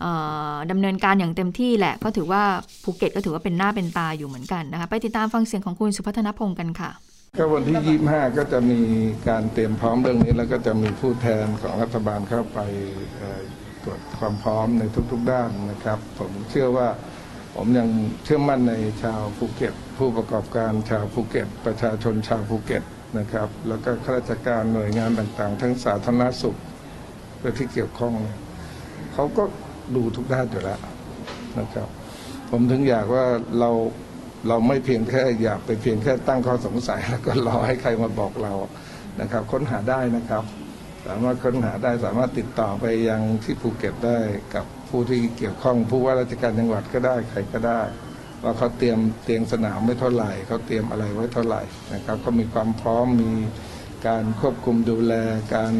[0.00, 0.12] เอ่
[0.52, 2.42] อดำเนินการอย่างเต็มที่แหละ ก็ถือว่า
[2.84, 6.90] ภูเก็ตก็ถือว่าเป็นหน้าเป็นตาอยู่เหมือนกันนะคะ ไปติดตามฟังเสียงของคุณสุพัฒนพงษ์กันค่ะ
[7.38, 8.80] ก็วันที่ 25 ก็จะมี
[9.28, 12.58] การเตรียมพร้อมเรื่องนี้ แล้วก็จะมีผู้แทนของรัฐบาลเข้าไป
[13.16, 13.40] เอ่อ
[13.82, 16.88] ตรวจความพร้อมในทุกๆด้านนะครับ ผมเชื่อว่า
[17.54, 17.88] ผมยัง
[18.24, 22.82] เชื่อมั่นในชาวภูเก็ต ผู้ประกอบการชาวภูเก็ต ประชาชนชาวภูเก็ต
[23.18, 26.56] นะครับ แล้วก็ข้าราชการหน่วยงานต่างๆ ทั้งสาธารณสุข
[27.46, 28.38] และที่เกี่ยวข้องเนี่ย
[29.14, 29.44] เขาก็
[29.96, 30.80] ดูทุกด้านอยู่แล้ว
[31.58, 31.88] นะครับ
[32.50, 33.24] ผมถึงอยากว่า
[33.60, 33.70] เรา
[34.48, 38.54] เราไม่เพียงแค่อยากไปเพียงแค่ตั้งข้อสงสัยแล้วก็รอให้ใครมาบอกเรา
[39.20, 40.44] นะครับ ค้นหาได้นะครับ
[41.06, 44.18] สามารถค้นหาได้สามารถติดต่อไปยังที่ภูเก็ตได้
[44.54, 47.82] กับผู้ที่เกี่ยวข้องผู้ว่าราชการจังหวัดก็ได้ใครก็ได้
[48.42, 51.62] ว่าเขาเตรียมเตียงสนามไว้เท่าไหร่เขาเตรียมอะไรไว้เท่าไหร่
[51.94, 53.32] นะครับเขามีความพร้อมมี
[54.06, 55.14] การควบคุมดูแล
[55.54, 55.72] การ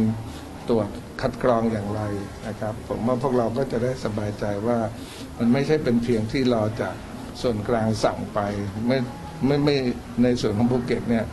[0.69, 0.89] ตรวจ
[1.21, 2.03] คัดกรองอย่างไร
[2.47, 4.79] นะครับ ผมว่าพวกเราก็จะได้สบายใจว่า
[5.39, 6.95] มันไม่ใช่เป็นเพียงที่รอจาก
[7.43, 8.41] ส่วนกลางสั่งไป
[8.89, 8.99] ไม่
[9.47, 9.77] ไม่ไม่
[10.23, 11.25] ในส่วนของภูเก็ตเนี่ย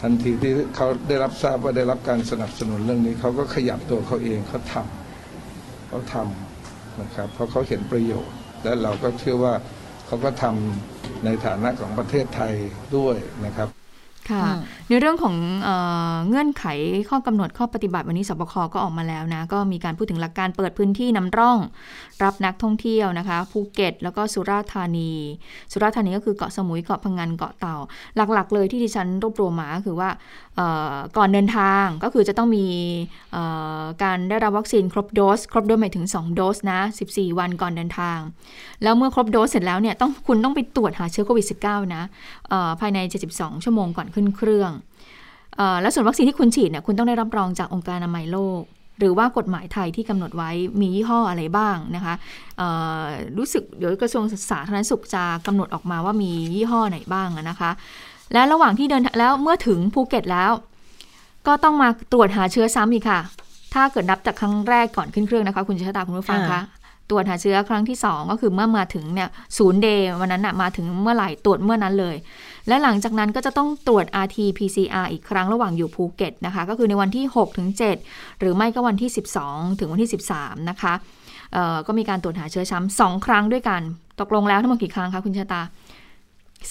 [0.00, 9.54] ททันทีที่เขาได้รับทราบว่าได้รับการสนับสนุนเรื่องนี้เขาก็ขยับตัวเขาเองเขาทำเขาทำนะครับ เพราะเขาเห็นประโยชน์ และเราก็เชื่อว่า
[10.06, 12.54] เขาก็ทำในฐานะของประเทศไทย
[12.96, 13.68] ด้วยนะครับ
[14.30, 14.58] ค่ะอืม
[14.88, 15.68] ในเรื่องของเอ
[16.12, 16.64] อเงื่อนไข
[17.10, 21.58] ข้อกำหนดข้อปฏิบัติวันนี้สบคก็ออกมาแล้วนะ ก็มีการพูดถึงหลักการเปิดพื้นที่นำร่อง
[22.22, 25.12] รับนักท่องเที่ยวนะคะภูเก็ต แล้วก็สุราษฎร์ธานี
[25.72, 27.76] สุราษฎร์ธานีก็คือเกาะสมุยเกาะพังงานเกาะเต่า
[28.16, 30.43] หลักๆ เลยที่ดิฉันรวบรวมมาก็คือว่าเอ่อ
[31.16, 32.66] ก่อนเดินทางก็คือจะต้องมี
[34.02, 36.80] การได้รับวัคซีนครบโดส ครบโดสหมายถึง 2 โดสนะ
[37.10, 38.18] 14 วันก่อนเดินทาง
[38.82, 42.02] แล้วเมื่อครบโดสเสร็จแล้วเนี่ยต้องคุณต้องไปตรวจหาเชื้อโควิด -19 นะ
[42.80, 42.98] ภายใน
[43.32, 44.72] 72 ชั่วโมงก่อนขึ้นเครื่อง
[45.58, 48.62] อแล้วส่วนวัคซีนที่คุณฉีดเนี่ยคุณต้องได้รับรองจากองค์การอนามัยโลก
[48.98, 50.50] หรือว่ากฎหมายไทยที่กำหนดไว้
[50.80, 52.14] มียี่ห้ออะไรบ้างนะคะ
[53.38, 57.70] รู้สึกเดี๋ยวกระทรวงสาธารณสุขจะกำหนดออกมาว่ามียี่ห้อไหนบ้างนะคะ
[58.34, 60.52] และระหว่างที่เดินทางแล้วเมื่อถึงภูเก็ตแล้ว
[61.46, 63.20] ก็ต้องมาตรวจหาเชื้อซ้ำอีกค่ะ
[63.74, 66.60] ถ้าเกิดนับจากครั้งแรกก่อนขึ้นเครื่องนะคะ คุณชะตาคุณผู้ฟังคะ
[67.10, 69.28] ตรวจหาเชื้อครั้งที่ 2 ก็คือเมื่อมาถึงเนี่ย
[69.58, 72.16] ศูนย์ day วันนั้นนะมาถึงเมื่อไหร่ตรวจเมื่อนั้นเลย
[72.68, 77.68] และหลังจากนั้นก็จะต้องตรวจ RT-PCR อีกครั้งระหว่างอยู่ภูเก็ตนะคะ ก็คือในวันที่6ถึง
[78.04, 79.10] 7หรือไม่ก็วันที่
[79.44, 80.94] 12 ถึงวันที่ 13 นะคะ
[81.52, 83.80] เอ่อก็มีการตรวจหาเชื้อซ้ำสองครั้งด้วยกัน
[84.20, 85.62] ตกลงแล้วทั้งหมดกี่ครั้งคะคุณชะตา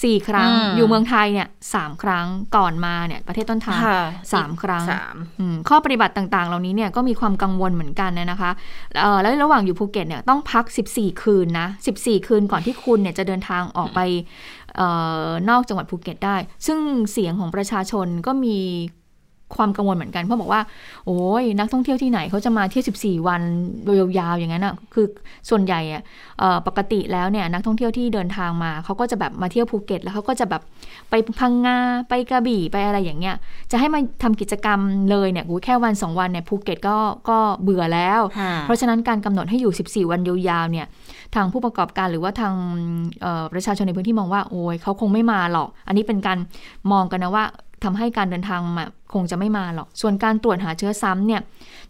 [0.02, 2.26] สี่ครั้งอืมอยู่เมืองไทยเนี่ยสามครั้ง
[2.56, 8.50] ก่อนมาเนี่ยประเทศต้นทางค่ะสามครั้งสามอืมข้อปฏิบัติต่างๆ เหล่านี้เนี่ยก็มีความกังวลเหมือนกันนะคะ
[9.00, 10.64] เอ่อแล้วระหว่างอยู่ภูเก็ตเนี่ยต้องพัก
[10.94, 11.66] 14 คืนนะ
[11.98, 14.00] 14 คืนก่อนที่คุณเนี่ยจะเดินทางออกไป
[14.76, 14.82] เอ
[15.24, 16.36] อนอกจังหวัดภูเก็ตได้
[16.66, 16.78] ซึ่ง
[17.12, 18.58] เสียงของประชาชนก็มี
[19.56, 20.62] ความกังวลเหมือนกัน เพราะบอกว่า
[21.06, 23.42] โอ้ยนักท่องเที่ยวที่ไหนเขาจะมาเที่ยว14 วัน
[24.18, 25.06] ยาวๆอย่างนั้นอะคือ
[25.50, 26.02] ส่วนใหญ่อะ
[26.38, 30.62] เอ่อปกติแล้วเนี่ยนักท่องเที่ยวที่เดินทางมาเขาก็จะแบบมาเที่ยวภูเก็ต แล้วเขาก็จะแบบ
[31.10, 31.78] ไปพังงา
[32.08, 33.36] ไปกระบี่ไปอะไรอย่างเงี้ย
[33.70, 34.80] จะให้มาทำกิจกรรม
[35.10, 36.96] เลยเนี่ยโอ้ยแค่วัน2วันเนี่ยภูเก็ตก็
[37.28, 40.86] ก็เบื่อแล้วค่ะเพราะฉะนั้นการกำหนดให้อยู่ 14 วันยาวๆเนี่ย
[41.34, 42.54] ทางผู้ประกอบการหรือว่าทาง
[43.22, 46.38] เอ่อประชาชนในพื้นที่มองว่าโอ้ยเขาคงไม่มาหรอก อันนี้เป็นการ
[46.92, 47.44] มองกันนะว่า
[47.84, 51.42] ทำให้การเดินทางมาคงจะไม่มาหรอก ส่วนการตรวจหาเชื้อซ้ำเนี่ย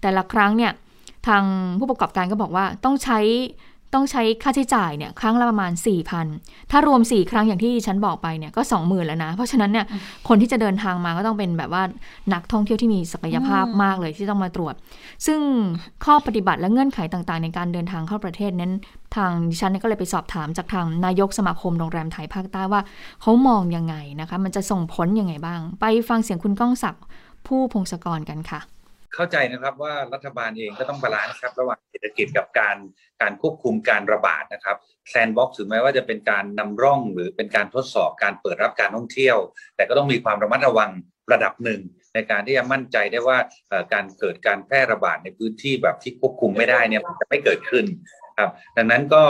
[0.02, 0.72] แต่ละครั้งเนี่ย
[1.28, 1.42] ทาง
[1.78, 3.18] ผู้ประกอบการก็บอกว่าต้องใช้
[3.94, 5.72] ต้องใช้ค่าใช้จ่ายเนี่ยครั้งละประมาณ
[6.20, 9.86] 4,000 ถ้ารวม 4 ครั้งอย่างที่ดิฉันบอกไปเนี่ยก็ 20,000 แล้วนะ เพราะฉะนั้นเนี่ย
[10.28, 11.82] คนที่จะเดินทางมาก็ต้องเป็นแบบว่า
[12.34, 14.74] นักท่องเที่ยวที่มีศักยภาพอืมมากเลยที่ต้องมาตรวจ
[15.26, 15.40] ซึ่ง
[16.04, 18.72] ข้อปฏิบัติและเงื่อนไขต่างๆ ในการเดินทางเข้าประเทศนั้น
[19.16, 22.80] ทางดิฉันเนี่ยก็เลยไปสอบถามจากทางนายกสมาคมโรงแรมไทยภาคใต้ว่า
[23.22, 27.02] เขามองยังไงนะคะ มันจะส่งผลยังไงบ้าง ไปฟังเสียงคุณก้องศักดิ์
[27.46, 28.60] คู่พงศกรกันค่ะ
[29.14, 32.76] เข้าใจนะครับว่ารัฐบาลเองก็ต้อง balance ครับระหว่างเศรษฐกิจกับการ
[33.22, 34.76] การควบคุมการระบาดนะครับ
[35.10, 39.38] sandbox ถึงแม้ว่าจะเป็นการนำร่องหรือเป็นการทดสอบการเปิดรับการท่องเที่ยว
[39.76, 40.90] แต่ก็ต้องมีความระมัดระวัง
[41.32, 41.80] ระดับหนึ่ง
[42.14, 43.38] ในการที่จะมั่นใจได้ว่า
[43.92, 47.84] การเกิดการแพร่ระบาดในพื้นที่แบบที่ควบคุมไม่ได้เนี่ยมันจะไม่เกิดขึ้น
[48.38, 49.22] ครับดังนั้นก็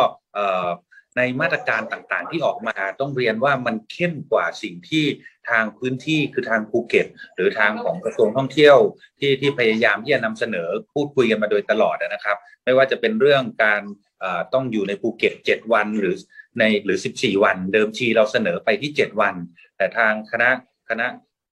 [1.17, 5.05] ในมาตรการต่างๆ ที่ออกมาต้องเรียนว่ามันเข้มกว่าสิ่งที่
[5.51, 8.77] ทางพื้นที่คือทางภูเก็ต หรือทางของกระทรวงท่องเที่ยว
[9.19, 13.83] ที่ที่พยายามที่จะนำเสนอพูดคุยกันมาโดยตลอดนะครับ ไม่ว่าจะเป็นเรื่องการ
[14.55, 16.17] ต้องอยู่ในภูเก็ต 7 วันหรือ
[16.59, 19.35] ในหรือ 14 วัน เดิมทีเราเสนอไปที่ 7 วัน
[19.77, 20.51] แต่ทางคณะ
[20.91, 21.07] คณะ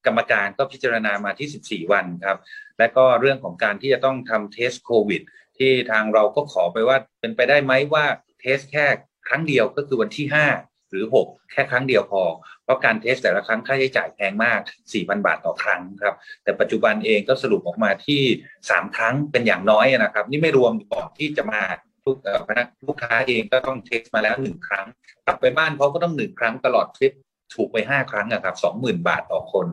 [0.06, 2.38] กรรมการก็พิจารณามาที่ 14 วันครับ
[2.78, 5.22] และก็เรื่องของการที่จะต้องทำ test โควิด
[5.58, 8.04] ที่ทางเราก็ขอไปว่าเป็นไปได้ไหมว่า
[8.40, 8.86] test แค่
[9.28, 12.22] ครั้งเดียวก็คือวันที่ 5 หรือ 6 แค่ครั้งเดียวพอ
[12.64, 14.60] เพราะการ test แต่ละครั้งค่าใช้จ่ายแพงมาก
[14.92, 16.14] 4,000 บาทต่อครั้งครับ
[16.44, 18.22] แต่ปัจจุบันเองก็สรุปออกมาที่
[18.60, 21.62] 3 ครั้งเป็นอย่างน้อยนะครับ นี่ไม่รวมก่อนที่จะมา
[22.04, 22.16] ทุก
[22.48, 24.86] พนักลูกค้าเองก็ต้อง test มาแล้วหนึ่งครั้ง
[25.26, 27.12] กลับไปบ้านเขาก็ต้องหนึ่งครั้งตลอดทริป
[27.54, 29.66] ถูกไปห้าครั้งอะครับสองหมื่นบาทต่อคน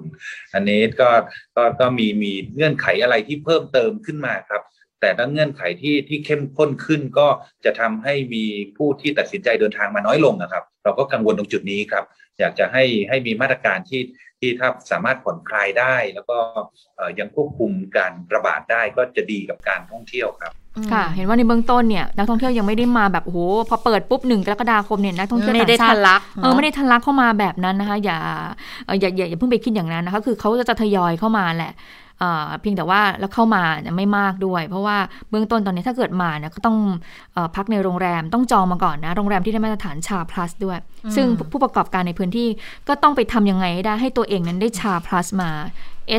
[0.53, 1.09] อันนี้ก็
[1.55, 4.61] ก็ก็มีมีเงื่อนไขอะไรที่เพิ่มเติมขึ้นมาครับ
[5.01, 7.27] แต่ถ้าเงื่อนไขที่ที่เข้มข้นขึ้นก็
[7.65, 8.45] จะทำให้มี
[8.77, 12.05] ผู้ที่ตัดสินใจเดินทางมาน้อยลงนะครับ เราก็กังวลตรงจุดนี้ครับ
[12.39, 14.01] อยากจะให้ให้มีมาตรการที่
[14.39, 16.37] ที่ถ้าสามารถผ่อนคลายได้ แล้วก็
[16.97, 20.53] เอ่อยังควบคุมการระบาดได้ก็จะดีกับการท่องเที่ยวครับ
[20.91, 23.39] ค่ะ เห็นว่าในเบื้องต้นเนี่ยนักท่องเที่ยวยังไม่ได้มาแบบโอ้โห
[23.69, 28.17] พอเปิดปุ๊บหนึ่งกรกฎาคมเนี่ยนักท่องเที่ยวไม่ได้ต่างชาทะติลักเออไม่ได้ทะลักเข้ามาแบบนั้นนะคะอย่า
[28.85, 31.71] เอ่ออย่าอย่าอย่าเพิ่งไปคิดอย่างนั้นนะคะ คือเขาจะทยอยเข้ามาแหละ
[32.19, 34.97] เอ่อเพียงแต่ว่าแล้วเข้ามาเนี่ยไม่มากด้วย เพราะว่า
[35.29, 36.77] เบื้องต้นตอนนี้ถ้าเกิดมาเนี่ยก็ต้อง
[37.33, 40.77] เอ่อพักในโรงแรมต้องจองมาก่อนนะโรงแรมที่ได้มาตรฐานชา plus ด้วย
[41.15, 42.49] ซึ่งผู้ประกอบการในพื้นที่
[42.87, 45.51] ก็ต้องไปทำยังไงให้ได้ให้ตัวเองนั้นได้ชา plus มา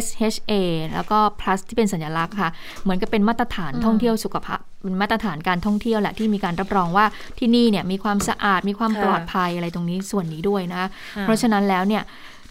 [0.05, 0.53] SHA
[0.95, 2.51] แล้วก็ plus ที่เป็นสัญลักษณ์ค่ะ
[2.83, 7.07] เหมือนกับเป็นมาตรฐานท่องเที่ยวสุขภาพเป็นมาตรฐานการท่องเที่ยวแหละที่มีการรับรองว่า
[7.39, 12.03] ที่นี่เนี่ยมีความสะอาดมีความค่ะปลอดภัยอะไรตรงนี้ส่วนนี้ด้วยนะค่ะเพราะฉะนั้นแล้วเนี่ย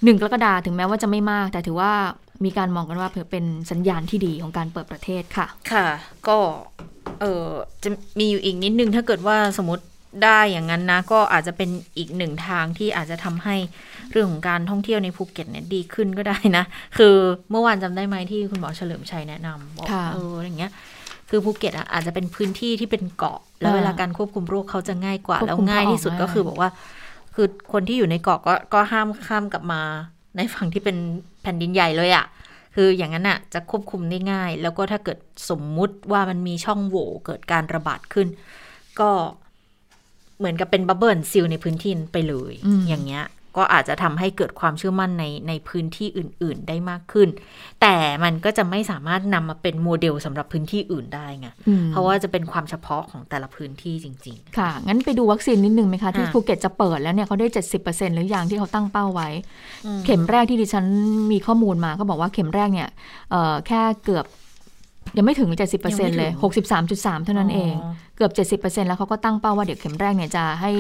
[0.04, 1.92] หนึ่งกรกฎาถึงแม้ว่าจะไม่มาก แต่ถือว่า
[2.46, 5.88] มีการมองกันว่าเผื่อเป็นสัญญาณที่ดีของการเปิดประเทศค่ะ ค่ะ
[6.28, 6.38] ก็
[7.22, 7.46] เออ
[7.84, 9.84] จะมีอยู่อีกนิดนึงถ้าเกิดว่าสมมติ
[10.24, 13.56] ได้อย่างนั้นนะ ก็อาจจะเป็นอีกหนึ่งทางที่อาจจะทำให้
[14.12, 16.64] เรื่องของการท่องเที่ยวในภูเก็ตเนี่ยดีขึ้นก็ได้นะ
[16.98, 17.16] คือ
[17.52, 20.72] เมื่อวานจำได้ไหมที่คุณหมอเฉลิมชัยแนะนำบอกค่ะเอออย่างเงี้ย
[21.30, 26.70] คือภูเก็ตอะอาจจะเป็นพื้นที่ที่เป็นเกาะ แล้วอ่าเวลาการควบคุมโรคเขาจะง่ายกว่าควบแล้วคุมง่ายที่สุดเข้าออกก็คือง่ายบอกว่า
[27.36, 29.82] คือคนที่อยู่ในเกาะก็ก็ห้ามข้ามกลับมา
[30.38, 30.98] ในฝั่งที่เป็น
[31.42, 32.26] แผ่นดินใหญ่เลยอะ
[32.76, 35.18] คืออย่างนั้นอะจะควบคุมได้ง่าย แล้วก็ถ้าเกิด
[35.50, 38.28] สมมุติว่ามันมีช่องโหว่เกิดการระบาดขึ้น
[39.00, 39.10] ก็
[40.38, 43.26] เหมือนกับเป็น bubble seal ในพื้นที่นั้นไปเลยอืมอย่างเงี้ย
[43.58, 47.30] ก็อาจจะทำให้เกิดความเชื่อมั่นในในพื้นที่อื่น ๆ ได้มากขึ้น
[47.82, 57.48] แต่มันก็จะไม่สามารถนำมาเป็นโมเดลสำหรับพื้นที่อื่นได้ไงอืมเพราะว่าจะเป็นความเฉพาะของแต่ละพื้นที่จริง ๆ ค่ะ งั้นไปดูวัคซีนนิดนึงไหมคะ ที่อะภูเก็ตจะเปิดแล้วเนี่ยเขาได้
[57.82, 59.30] 70%หรือยังที่เขาตั้งเป้าไว้
[59.86, 60.86] อืมเข็มแรกที่ดิฉัน
[61.32, 62.90] มีข้อมูลมาก็บอกว่าเข็มแรกเนี่ย
[63.32, 64.26] เอ่อแค่เกือบ
[65.18, 65.50] ยังไม่ถึง
[65.84, 66.32] 70%เลย
[66.78, 67.74] 63.3 เท่านั้นเอง
[68.18, 70.72] เกือบ 70%แล้วเขาก็ตั้งเป้าว่าเดี๋ยวเข็มแรกเนี่ยจะให้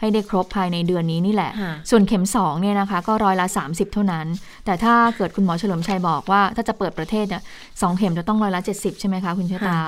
[0.00, 4.26] ให้ได้ครบภายในเดือนนี้นี่แหละค่ะส่วนเข็ม2เนี่ยนะคะก็ร้อยละ 30 เท่านั้น
[4.64, 7.42] แต่ถ้าเกิดคุณหมอเฉลิมชัยบอกว่า ถ้าจะเปิดประเทศเนี่ย
[7.82, 9.78] สองเข็มจะต้องร้อยละ 70 ใช่ไหมคะคุณเชษตา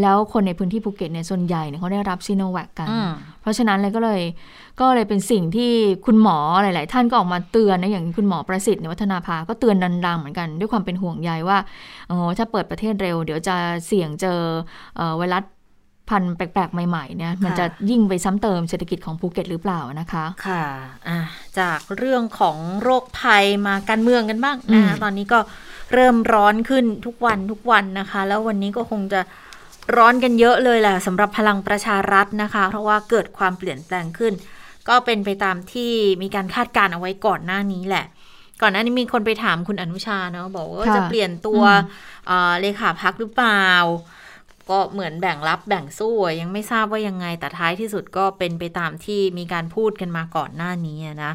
[0.00, 3.08] แล้วคนในพื้นที่ภูเก็ตเนี่ยส่วนใหญ่เนี่ยเขาได้รับซีโนแวคกันอืม
[3.42, 4.20] เพราะฉะนั้นเลยก็เลย
[4.80, 5.72] ก็เลยเป็นสิ่งที่
[6.06, 11.58] คุณหมอหลาย ๆ ท่านก็ออกมาเตือนนะอย่างคุณหมอประสิทธิ์ในวัฒนาภาก็เตือนดัง ๆ เหมือนกันด้วยความเป็นห่วงใยว่า
[12.08, 13.56] โอ้ถ้าเปิดประเทศเร็ว เดี๋ยวจะ
[13.86, 14.40] เสี่ยงเจอ
[14.96, 15.44] เอ่อไวรัส
[16.08, 20.64] พันธุ์แปลก ๆ ใหม่ ๆ เนี่ย มันค่ะจะยิ่งไปซ้ำเติมเศรษฐกิจของภูเก็ตหรือเปล่านะคะ ค่ะ
[21.08, 21.18] อะ
[21.58, 25.38] จากเรื่องของโรคภัยมาการเมืองกันบ้างนะคะอืมตอนนี้ก็
[25.94, 29.20] เริ่มร้อนขึ้นทุกวันทุกวันนะคะ แล้ววันนี้ก็คงจะ
[29.96, 34.32] ร้อนกันเยอะเลยแหละสำหรับพลังประชารัฐนะคะ เพราะว่าเกิดความเปลี่ยนแปลงขึ้น
[34.90, 38.06] ก็เป็นไปตามที่มีการคาดการณ์เอาไว้ก่อนหน้านี้แหละ
[38.62, 43.66] ก่อนหน้านี้มีคนไปถามคุณอนุชาเนาะบอกว่าค่ะจะเปลี่ยนตัวอืมเอ่อเลขาพักหรือเปล่า
[44.70, 51.32] ก็เหมือนแบ่งรับแบ่งสู้อะยังไม่ทราบว่ายังไงแต่ท้ายที่สุดก็เป็นไปตามที่มีการพูดกันมาก่อนหน้านี้อะนะ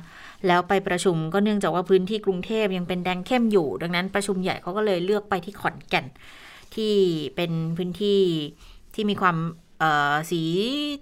[0.47, 6.06] แล้วไปประชุมก็เนื่องจากว่าพื้นที่กรุงเทพยังเป็นแดงเข้มอยู่ ดังนั้นประชุมใหญ่เขาก็เลยเลือกไปที่ขอนแก่น
[6.76, 6.93] ที่
[7.36, 8.22] เป็นพื้นที่
[8.93, 9.38] ที่มีความ
[9.80, 10.41] เอ่อสี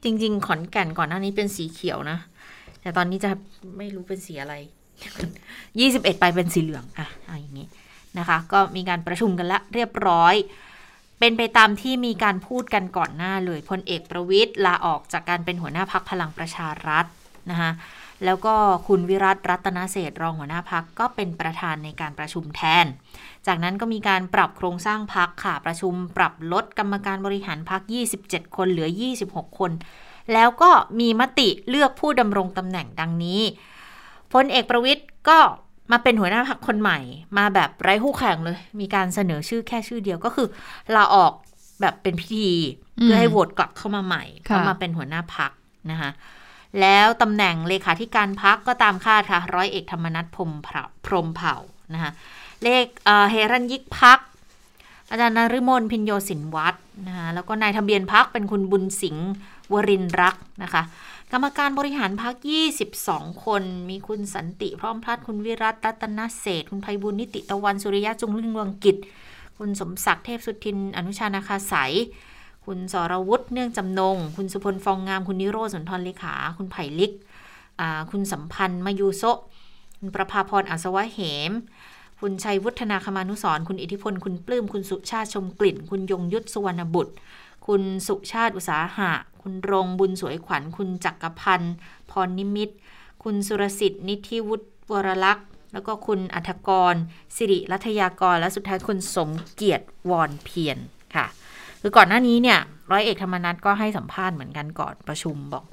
[0.04, 2.18] จริง ๆ ขอนแก่นก่อนหน้านี้เป็นสีเขียวนะ
[2.84, 3.30] แต่ตอนนี้จะ
[3.78, 4.56] ไม่รู้เป็นสีอะไร
[5.80, 7.68] ยี่สิบเอ็ดไปเป็นสีเหลืองอะเอาอย่างนี้
[8.18, 10.36] นะคะ ก็มีการประชุมกันละเรียบร้อย
[11.20, 17.06] เป็นไปตามที่มีการพูดกันก่อนหน้าเลยพลเอกประวิทย์ลาออกจากการเป็นหัวหน้าพักพลังประชารัฐ
[17.52, 17.72] นะคะ
[18.26, 18.56] แล้วก็
[18.88, 22.86] คุณวิรัตรัตนเศษรองหัวหน้าพักก็เป็นประธานในการประชุมแทน
[23.48, 27.82] จากนั้นก็มีการปรับโครงสร้างพักค่ะประชุมปรับลดกรรมการบริหารพัก
[28.20, 28.90] 27 คนเหลือ
[29.24, 29.72] 26 คน
[30.34, 30.70] แล้วก็
[31.00, 33.42] มีมติเลือกผู้ดำรงตำแหน่งดังนี้
[34.34, 35.40] พลเอกประวิทย์ก็
[35.92, 37.00] มาเป็นหัวหน้าพักคนใหม่
[37.38, 40.48] มาแบบไร้คู่แข่งเลย มีการเสนอชื่อแค่ชื่อเดียวก็คือ
[40.96, 41.34] ลาออก
[41.82, 42.50] แบบเป็นพิธี
[43.00, 45.52] อืมเพื่อให้โหวตกลับเข้ามาใหม่ค่ะก็มาเป็นหัวหน้าพัก
[45.92, 46.10] นะคะ
[46.82, 51.56] แล้วตำแหน่งเลขาธิการพักก็ตามคาดค่ะ ร้อยเอกธรรมนัฐพรหมเผ่าพรหมเผ่า
[51.94, 52.12] นะคะ
[52.64, 54.20] เลขเอ่อเฮรัญยิกพัก
[55.10, 59.30] อาจารย์นฤมลพินโยสินวัฒน์นะคะแล้วก็นายทะเบียนพักเป็นคุณบุญสิงห์
[59.74, 60.84] วรินรักนะคะ
[61.32, 62.36] กรรมการบริหารพัก
[62.90, 68.98] 22 คน มีคุณสันติ พร้อมพลัดคุณวิรัตรัตนเศษ คุณไพบุญนิติตะวันสุริยะจุงเรื่องเรืองกิจ
[69.58, 71.94] คุณสมศักดิ์เทพสุทิน อนุชานาคาสาย
[72.66, 77.12] คุณสรวุฒิเนื่องจำนง คุณสุพลฟองงาม คุณนิโรธสุนทรเลขา คุณไผ่ลิก
[78.12, 79.24] คุณสัมพันธ์มายูโซ
[80.00, 81.20] คุณประภาพรอัศวะเห
[81.50, 81.52] ม
[82.22, 87.14] คุณชัยวุฒนาคมานุสร คุณอิทธิพล คุณปลื้ม คุณสุชาติชมกลิ่น คุณยงยุทธสุวรรณบุตร
[87.68, 89.12] คุณสุชาติอุตสาหะ
[89.42, 91.76] คุณรงบุญสวยขวัญ คุณจักรพันธ์
[92.12, 92.70] พรนิมิต
[93.24, 96.96] คุณสุรสิทธิ์นิธิวุฒิวรลักษณ์ แล้วก็คุณอัธกร
[97.36, 100.78] สิริรัตยากร และสุดท้ายคุณสมเกียรติวอนเพียร
[101.16, 101.26] ค่ะ
[101.82, 102.60] คือก่อนหน้านี้เนี่ย
[102.92, 105.64] ร้อยเอกธรรมนัฐก็ให้สัมภาษณ์เหมือนกันก่อนประชุมบอก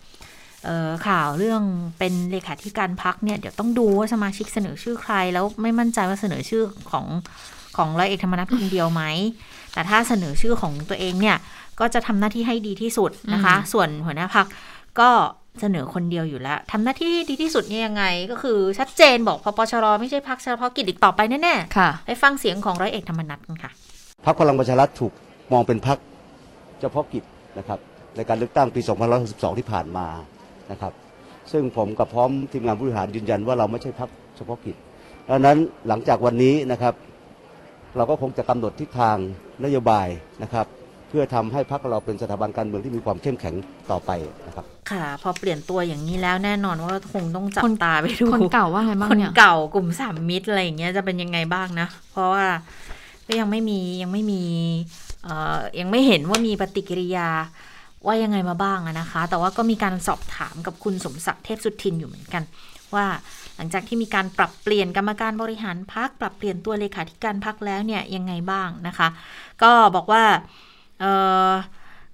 [0.69, 1.63] ออข่าวเรื่อง
[1.99, 7.07] เป็นเลขาธิการพักเนี่ยเดี๋ยวต้องดูว่าสมาชิกเสนอชื่อใคร แล้วไม่มั่นใจว่าเสนอชื่อของ
[7.77, 9.03] ของร้อยเอกธรรมนัฐคนเดียวไหม
[9.73, 11.37] แต่ถ้าเสนอชื่อของตัวเองเนี่ย
[11.81, 14.47] ก็จะทำหน้าที่ให้ดีที่สุดนะคะ ส่วนหัวหน้าพัก
[15.01, 15.11] ก็
[15.61, 23.71] เสนอคนเดียวอยู่แล้วทำหน้าที่ดีที่สุดเนี่ยยังไง ก็คือชัดเจนบอกพปชรไม่ใช่พักเฉพาะกิจอีกต่อไปแน่ค่ะๆไปฟังเสียงของร้อยเอกธรรมนัฐกันค่ะ
[24.25, 25.13] พรรคพลังประชารัฐถูก
[25.53, 25.99] มองเป็นพรรค
[26.81, 27.25] เฉพาะกิจ
[27.59, 27.79] นะครับ
[28.17, 28.81] ในการเลือกตั้งปี
[29.21, 30.07] 2562 ที่ผ่านมา
[30.71, 30.93] นะครับ
[31.53, 34.77] ซึ่งผมกับพร้อมทีมงานผู้บริหารยืนยันว่าเราไม่ใช่พรรคเฉพาะกิจ
[35.31, 35.57] ดังนั้น
[35.89, 36.95] หลังจากวันนี้นะครับ
[37.97, 39.17] เราก็คงจะกำหนดทิศทาง
[39.65, 40.09] นโยบาย
[40.43, 40.67] นะครับ
[41.11, 43.55] เพื่อทำให้พรรคเราเป็นสถาบันการเมืองที่มีความเข้มแข็ง
[43.91, 44.11] ต่อไป
[44.47, 52.47] นะครับ ค่ะ พอเปลี่ยนตัวอย่างนี้แล้วแน่นอนว่าคงต้องจับตาไปดูคนเก่าว่าไงบ้างคนเนี่ยเก่ากลุ่มสามมิตรอะไรอย่างเงี้ยจะเป็นยังไงบ้างนะ เพราะว่า
[53.27, 54.43] ก็ยังไม่มียังไม่มี
[55.25, 57.29] เอ่อยังไม่เห็นว่ามีปฏิกิริยา
[58.07, 62.43] ว่ายังไงมาบ้างอะนะคะ แต่ว่าก็มีการสอบถามกับคุณสมศักดิ์เทพสุทินอยู่เหมือนกัน
[62.95, 63.07] ว่า
[63.57, 69.09] หลังจากที่มีการปรับเปลี่ยนกรรมการบริหารพักปรับเปลี่ยนตัวเลขาธิการพักแล้วเนี่ยยังไงบ้างนะคะ
[69.63, 70.39] ก็บอกว่าเออ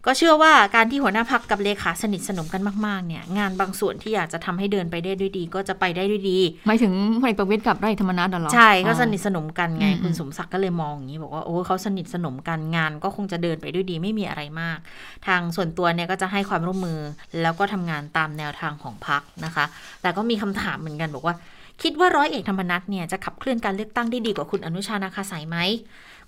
[0.08, 14.78] ก็เชื่อว่าการที่หัวหน้าพักกับเลขาสนิทสนมกันมากๆเนี่ย งานบางส่วนที่อยากจะทำให้เดินไปได้ด้วยดี ก็จะไปได้ด้วยดีหมายถึงพลเอกประวิตยกับไร่ธรรมนัฐเหรอใช่ก็อ๋อสนิทสนมกันไงอืมคุณสมศักดิ์ก็เลยมองอย่างนี้บอกว่าโอ้เขาสนิทสนมกันงานก็คงจะเดินไปด้วยดีไม่มีอะไรมาก
[15.26, 16.98] ทางส่วนตัวเนี่ยก็จะให้ความร่วมมือ
[17.42, 19.64] แล้วก็ทำงานตามแนวทางของพักนะคะ
[20.02, 21.34] แต่ก็มีคำถามเหมือนกันบอกว่า
[21.82, 25.56] คิดว่าร้อยเอกธรรมนัฐเนี่ยจะขับเคลื่อนการเลือกตั้งได้ดีกว่าคุณอนุชานาคาสายไหม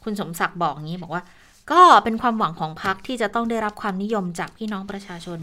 [0.04, 1.22] คุณสมศักดิ์บอกอย่างนี้บอกว่า
[1.72, 5.40] ก็เป็นความหวังของพักที่จะต้องได้รับความนิยมจากพี่น้องประชาชน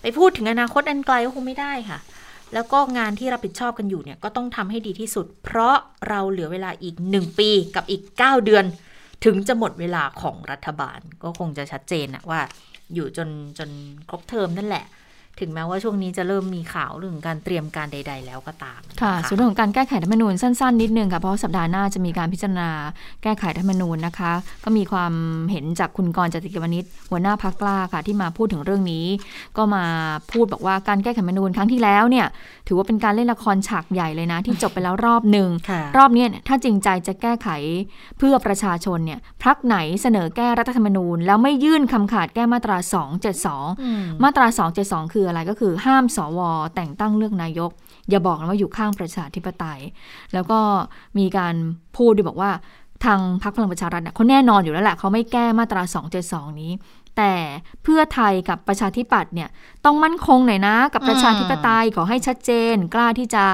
[0.00, 1.98] ไปพูดถึงอนาคตอันไกลก็คงไม่ได้ค่ะ
[2.54, 5.76] แล้วก็งานที่รับผิดชอบกันอยู่เนี่ยก็ต้องทำให้ดีที่สุด เพราะ
[6.08, 8.64] เราเหลือเวลาอีก 1 ปีกับอีก 9 เดือน
[9.24, 12.40] ถึงจะหมดเวลาของรัฐบาล ก็คงจะชัดเจนนะว่า
[12.94, 13.70] อยู่จนจน
[14.08, 14.84] ครบเทอมนั่นแหละ
[15.40, 22.68] ถึงแม้ว่าช่วงนี้จะเริ่มมีข่าวเรื่องการเตรียมการใด ๆ แล้วก็ตามนค่ะส่วนเรื่องของการแก้ไขรัฐธรรมนูญสั้น ๆ นิดนึงค่ะเพราะว่าสัปดาห์หน้าจะมีการพิจารณา
[23.22, 24.32] แก้ไขรัฐธรรมนูญนะคะ
[24.64, 25.12] ก็มีความ
[25.50, 29.06] เห็นจากคุณกรณ์จติกวณิชหัวหน้าพักกล้าค่ะที่มาพูดถึงเรื่องนี้
[29.56, 29.84] ก็มา
[30.32, 32.26] พูดบอกว่าการแก้ไขรัฐธรรมนูญครั้งที่แล้วเนี่ย
[32.66, 37.48] ถือว่าเป็นการเล่นละครฉากใหญ่เลยนะ ที่จบไปแล้วรอบหนึ่งค่ะรอบเนี้ยถ้าจริงใจจะแก้ไข
[38.18, 42.76] เพื่อประชาชนเนี่ยพักไหนเสนอแก้รัฐธรรมนูญ แล้วไม่ยื่นคำขาดแก้มาตรา
[43.30, 44.46] 272อืมมาตรา
[44.80, 46.40] 272 คืออะไรก็คือห้ามสว
[46.74, 47.70] แต่งตั้งเลือกนายก
[48.10, 49.80] อย่าบอกนะว่าอยู่ข้างประชาธิปไตย
[50.32, 50.58] แล้วก็
[51.18, 51.54] มีการ
[51.96, 52.50] พูดด้วยบอกว่า
[53.04, 55.82] ทางพรรคพลังประชารัฐเนี่ยเขาแน่นอนอยู่แล้วแหละเขาไม่แก้มาตรา
[56.20, 56.72] 272 นี้
[57.18, 57.34] แต่
[57.82, 59.48] เพื่อไทยกับประชาธิปัตย์เนี่ย
[59.84, 63.44] ต้องมั่นคงหน่อยนะ กับประชาธิปไตยขอให้ชัดเจน กล้าที่จะ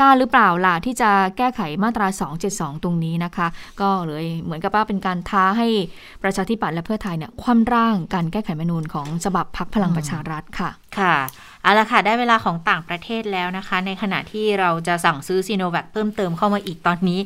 [0.00, 2.06] กล้าหรือเปล่าล่ะที่จะแก้ไขมาตรา
[2.46, 3.46] 272 ตรงนี้นะคะ
[3.80, 5.68] ก็เลยเหมือนกับว่าเป็นการท้าให้
[6.22, 11.16] ประชาธิปัตย์และเพื่อไทยเนี่ยคว่ำร่างการแก้ไขรัฐธรรมนูญของฉบับพรรคพลังประชารัฐค่ะค่ะ
[11.64, 17.20] เอาละค่ะ ได้เวลาของต่างประเทศแล้วนะคะ ในขณะที่เราจะสั่งซื้อซีโนแวคเพิ่มเติมเข้ามาอีกตอนนี้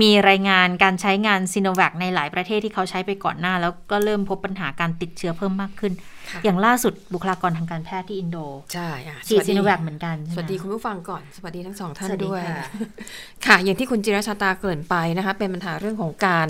[0.00, 5.92] มีรายงานการใช้งานซีโนแวคในหลายประเทศที่เขาใช้ไปก่อนหน้า แล้วก็เริ่มพบปัญหาการติดเชื้อเพิ่มมากขึ้น
[6.30, 8.38] ค่ะอย่างล่าสุดบุคลากรทางการแพทย์ที่อินโด
[8.72, 12.64] ใช่อะฉีดสวัสซีโนแวคเหมือนกันสใช่ไหมวัสดีคุณผู้ฟังก่อนสวัสดีทั้งสองท่านสวัสดีด้วยค่ะ
[13.46, 16.48] ค่ะ อย่างที่คุณจิรชาตาเกริ่นไปนะคะ เป็นปัญหาเรื่องของการ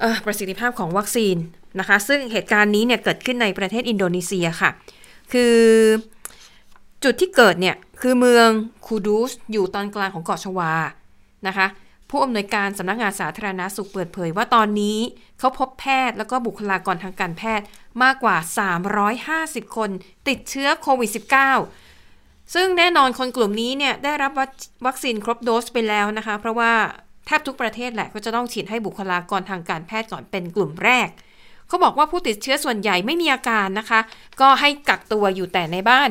[0.00, 1.36] เอ่อประสิทธิภาพของวัคซีน
[1.78, 4.70] นะคะ ซึ่งเหตุการณ์นี้เนี่ยเกิดขึ้นในประเทศอินโดนีเซียค่ะ
[5.32, 5.54] คือ
[7.04, 8.48] จุดที่เกิดเนี่ยคือเมือง
[8.86, 10.72] คูดูสอยู่ตอนกลางของเกาะชวา
[11.46, 11.66] นะคะ
[12.10, 14.98] ผู้อำนวยการสำนักงานสาธารณาสุขเปิดเผยว่าตอนนี้
[15.38, 17.66] เขาพบแพทย์แล้วก็บุคลากรทางการแพทย์
[18.02, 18.36] มากกว่า
[19.66, 19.90] 350 คน
[20.28, 21.10] ติดเชื้อโควิด
[21.82, 24.50] -19 ซึ่งแน่นอนคนกลุ่มนี้เนี่ยได้รับวัค
[24.86, 26.72] วัคซีนครบโดสไปแล้วนะคะ เพราะว่า
[27.26, 31.08] แทบทุกประเทศแหละก็จะต้องฉีดให้บุคลากรทางการแพทย์ก่อนเป็นกลุ่มแรก
[31.68, 34.00] เขาบอกว่าผู้ติดเชื้อส่วนใหญ่ไม่มีอาการนะคะ
[34.40, 36.10] ก็ให้กักตัวอยู่แต่ในบ้าน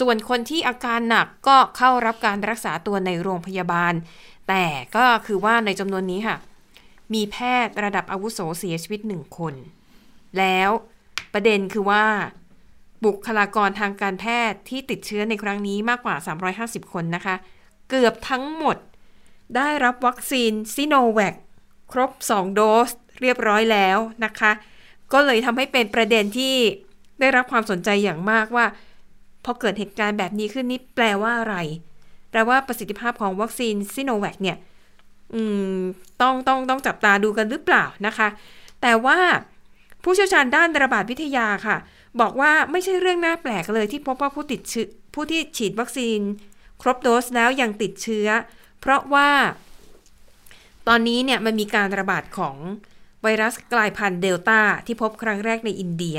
[0.00, 3.94] ส่วนคนที่อาการหนักก็เข้ารับการรักษาตัวในโรงพยาบาล
[4.48, 4.64] แต่
[4.96, 6.36] ก็คือว่าในจำนวนนี้ค่ะ
[7.14, 9.54] มีแพทย์ระดับอาวุโสเสียชีวิตหนึ่งคน
[10.38, 10.70] แล้ว
[11.32, 12.04] ประเด็นคือว่า
[13.04, 16.16] บุคลากรทางการแพทย์ที่ติดเชื้อในครั้งนี้มากกว่า
[16.54, 17.34] 350 คนนะคะ
[17.90, 18.76] เกือบทั้งหมด
[19.56, 21.34] ได้รับวัคซีนซิโนแวค
[21.92, 22.90] ครบ 2 โดส
[23.20, 24.52] เรียบร้อยแล้วนะคะ
[25.12, 26.54] ก็เลยทำให้เป็นประเด็นที่
[27.20, 28.66] ได้รับความสนใจอย่างมากว่า
[29.44, 31.56] พอเกิดเหตุการณ์แบบนี้ขึ้นนี่แปลว่าอะไร
[32.30, 34.56] แปลว่าประสิทธิภาพของวัคซีนซิโนแวคเนี่ย
[36.20, 38.28] ต้องต้องต้องจับตาดูกันหรือเปล่านะคะ
[38.82, 39.18] แต่ว่า
[40.02, 41.76] ผู้เชี่ยวชาญด้านระบาดวิทยาค่ะ
[42.20, 46.20] บอกว่าไม่ใช่เรื่องน่าแปลกเลยที่พบว่าผู้ติดเชื้อผู้ที่ฉีดวัคซีน
[46.82, 48.28] ครบโดสแล้วยังติดเชื้อ
[48.80, 49.28] เพราะว่า
[50.88, 52.56] ตอนนี้เนี่ยมันมีการระบาดของ
[53.22, 56.18] ไวรัสกลายพันธุ์เดลต้าที่พบครั้งแรกในอินเดีย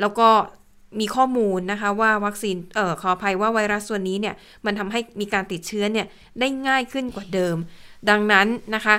[0.00, 0.28] แล้วก็
[1.00, 4.34] มีข้อมูลนะคะว่าวัคซีนเอ่อขออภัยว่าไวรัสตัวนี้เนี่ย
[4.66, 6.06] มันทำให้มีการติดเชื้อเนี่ย
[6.40, 7.56] ได้ง่ายขึ้นกว่าเดิม
[8.10, 8.96] ดังนั้นนะคะ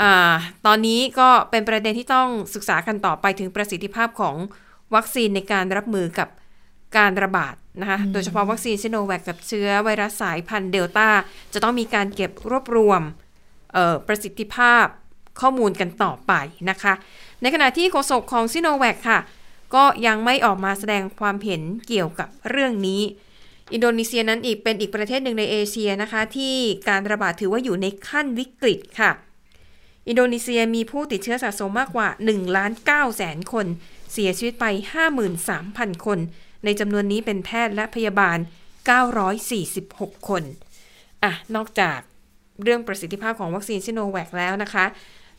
[0.00, 0.34] อา
[0.66, 4.36] ตอนนี้ก็เป็นประเด็นที่ต้องศึกษากันต่อไปถึงประสิทธิภาพของ
[4.94, 6.28] วัคซีนในการรับมือกับ
[6.96, 11.08] การระบาดนะคะโดยเฉพาะวัคซีนซิโนแวคกับเชื้อไวรัสสายพันธุ์เดลต้า
[11.52, 13.02] จะต้องมีการเก็บรวบรวม
[13.72, 14.86] เอ่อประสิทธิภาพ
[15.40, 16.32] ข้อมูลกันต่อไป
[16.70, 16.94] นะคะ
[17.40, 19.20] ในขณะที่โฆษกของซิโนแวคค่ะ
[19.74, 23.02] ก็ยังไม่ออกมาแสดงความเห็นเกี่ยวกับเรื่องนี้
[23.72, 26.54] อินโดนีเซียนั้นอีกเป็นอีกประเทศหนึ่งในเอเชียนะคะ ที่
[26.88, 29.10] การระบาดถือว่าอยู่ในขั้นวิกฤตค่ะ
[30.08, 33.66] อินโดนีเซียมีผู้ติดเชื้อสะสมมากกว่า1ล้าน9แสนคน
[34.12, 34.66] เสียชีวิตไป
[35.36, 36.18] 53,000 คน
[36.64, 38.38] ในจำนวนนี้เป็นแพทย์และพยาบาล
[39.52, 40.42] 946 คน
[41.24, 41.98] อะนอกจาก
[42.62, 44.84] เรื่องประสิทธิภาพของวัคซีนซิโนแวคแล้วนะคะ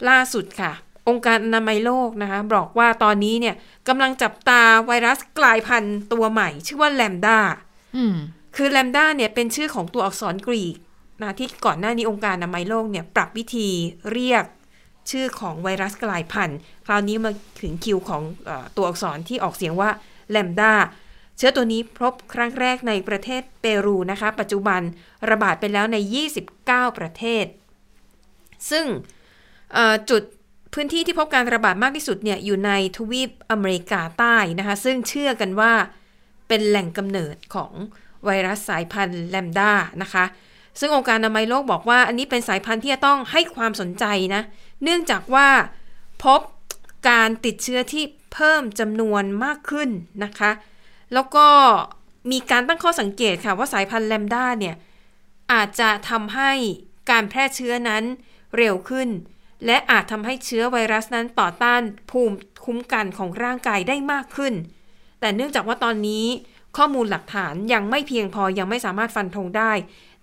[0.09, 0.71] ล่าสุดค่ะ
[1.09, 3.55] องค์การอนามัยโลกนะคะ บอกว่าตอนนี้เนี่ย
[3.87, 7.39] กำลังจับตาไวรัสกลายพันธุ์ตัวใหม่ ชื่อว่าแลมดา
[7.97, 8.15] อืม
[8.55, 10.75] คือแลมด้าเนี่ยเป็นชื่อของตัวอักษรกรีก
[11.21, 13.69] นะที่ก่อนหน้านี้องค์การอนามัยโลกเนี่ยปรับวิธี
[14.11, 14.45] เรียก
[15.11, 17.31] ชื่อของไวรัสกลายพันธุ์ คราวนี้มา
[17.61, 19.89] ถึงคิวของเออตัวอักษรที่ออกเสียงว่า
[20.29, 20.73] แลมด้า
[21.37, 24.81] เชื้อตัวนี้พบครั้งแรกในประเทศเปรูนะคะ ปัจจุบัน
[25.29, 25.97] ระบาดไปแล้วใน
[26.47, 27.45] 29 ประเทศ
[28.71, 29.14] ซึ่งเอ่อ
[30.09, 30.23] จุด
[30.73, 35.73] พื้นที่ที่พบการระบาดมากที่สุดเนี่ยอยู่ในทวีปอเมริกาใต้นะคะซึ่งเชื่อกันว่า
[36.47, 37.71] เป็นแหล่งกำเนิดของ
[38.25, 39.71] ไวรัสสายพันธุ์แลมด้า
[40.01, 40.25] นะคะ
[40.79, 44.05] ซึ่งองค์การอนามัยโลกบอกว่า อันนี้เป็นสายพันธุ์ที่จะต้องให้ความสนใจ
[44.35, 44.41] นะ
[44.83, 45.47] เนื่องจากว่า
[46.23, 46.41] พบ
[47.09, 48.03] การติดเชื้อที่
[48.33, 49.89] เพิ่มจำนวนมากขึ้น
[50.23, 50.51] นะคะ
[51.13, 51.47] แล้วก็
[52.31, 54.75] มีการตั้งข้อสังเกตค่ะว่าสายพันธุ์แลมด้าเนี่ย
[55.53, 56.51] อาจจะทำให้
[57.11, 58.03] การแพร่เชื้อนั้น
[58.57, 59.09] เร็วขึ้น
[59.65, 62.35] และอาจทำให้เชื้อไวรัสนั้นต่อต้านภูมิ
[62.65, 64.53] คุ้มกันของร่างกายได้มากขึ้น
[65.19, 66.25] แต่เนื่องจากว่าตอนนี้
[66.77, 69.71] ข้อมูลหลักฐานยังไม่เพียงพอยังไม่สามารถฟันธงได้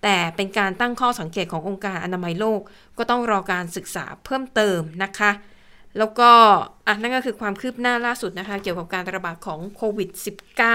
[0.03, 2.61] แต่เป็นการตั้งข้อสังเกตขององค์การอนามัยโลก
[2.97, 5.31] ก็ต้องรอการศึกษาเพิ่มเติมนะคะ
[5.97, 6.29] แล้วก็
[6.87, 10.09] อะนั่นก็คือความคืบหน้าล่าสุดนะคะ เกี่ยวกับการระบาดของโควิด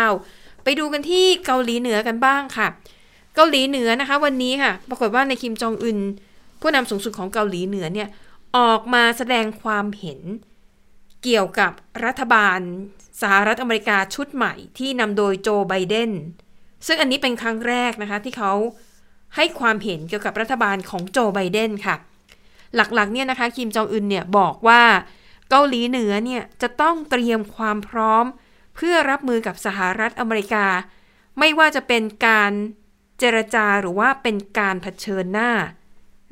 [0.01, 2.69] -19 ไปดูกันที่เกาหลีเหนือกันบ้างค่ะ
[3.35, 5.99] เกาหลีเหนือนะคะ วันนี้ค่ะ ปรากฏว่าในคิมจองอึน
[6.61, 8.09] ผู้นำสูงสุดของเกาหลีเหนือเนี่ย
[8.57, 10.21] ออกมาแสดงความเห็น
[11.23, 11.73] เกี่ยวกับ
[12.05, 12.61] รัฐบาล
[13.21, 16.11] สหรัฐอเมริกาชุดใหม่ที่นำโดยโจไบเดน
[16.87, 18.53] ซึ่งอันนี้เป็นครั้งแรกนะคะที่เขา
[19.37, 21.97] ให้ความเห็นเกี่ยวกับรัฐบาลของโจไบเดนค่ะ
[22.75, 24.83] หลักๆเนี่ยนะคะคิมจองอึนเนี่ยบอกว่า
[25.51, 28.25] เกาหลีเหนือเนี่ยจะต้องเตรียมความพร้อม
[28.77, 30.67] เพื่อรับมือกับสหรัฐอเมริกา
[31.39, 32.53] ไม่ว่าจะเป็นการ
[33.19, 35.51] เจรจาหรือว่าเป็นการเผชิญหน้า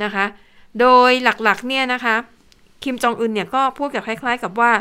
[0.02, 0.24] นะคะ
[0.80, 2.16] โดยหลักๆเนี่ยนะคะ
[2.82, 4.72] คิมจองอึนเนี่ยก็พูดกับคล้ายๆกับว่า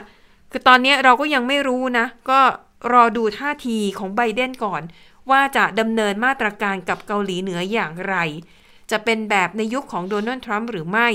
[0.52, 2.40] คือตอนนี้เราก็ยังไม่รู้นะ ก็
[2.94, 4.82] รอดูท่าทีของไบเดนก่อน
[5.32, 8.16] ว่าจะดำเนินมาตรการกับเกาหลีเหนืออย่างไร
[8.92, 11.10] จะเป็นแบบในยุคของโดนัลด์ทรัมป์หรือไม่